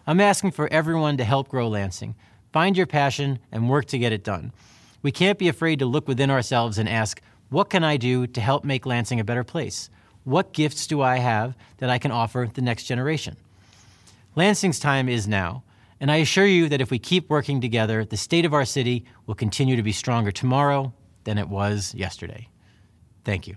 I'm 0.06 0.20
asking 0.20 0.52
for 0.52 0.72
everyone 0.72 1.16
to 1.16 1.24
help 1.24 1.48
grow 1.48 1.66
Lansing. 1.66 2.14
Find 2.52 2.76
your 2.76 2.86
passion 2.86 3.40
and 3.50 3.68
work 3.68 3.86
to 3.86 3.98
get 3.98 4.12
it 4.12 4.22
done. 4.22 4.52
We 5.02 5.10
can't 5.10 5.38
be 5.38 5.48
afraid 5.48 5.80
to 5.80 5.86
look 5.86 6.06
within 6.06 6.30
ourselves 6.30 6.78
and 6.78 6.88
ask, 6.88 7.20
what 7.48 7.70
can 7.70 7.82
I 7.82 7.96
do 7.96 8.28
to 8.28 8.40
help 8.40 8.64
make 8.64 8.86
Lansing 8.86 9.18
a 9.18 9.24
better 9.24 9.44
place? 9.44 9.90
What 10.26 10.52
gifts 10.52 10.88
do 10.88 11.02
I 11.02 11.18
have 11.18 11.54
that 11.78 11.88
I 11.88 11.98
can 11.98 12.10
offer 12.10 12.50
the 12.52 12.60
next 12.60 12.82
generation? 12.82 13.36
Lansing's 14.34 14.80
time 14.80 15.08
is 15.08 15.28
now, 15.28 15.62
and 16.00 16.10
I 16.10 16.16
assure 16.16 16.46
you 16.46 16.68
that 16.68 16.80
if 16.80 16.90
we 16.90 16.98
keep 16.98 17.30
working 17.30 17.60
together, 17.60 18.04
the 18.04 18.16
state 18.16 18.44
of 18.44 18.52
our 18.52 18.64
city 18.64 19.04
will 19.26 19.36
continue 19.36 19.76
to 19.76 19.84
be 19.84 19.92
stronger 19.92 20.32
tomorrow 20.32 20.92
than 21.22 21.38
it 21.38 21.48
was 21.48 21.94
yesterday. 21.94 22.48
Thank 23.24 23.46
you. 23.46 23.56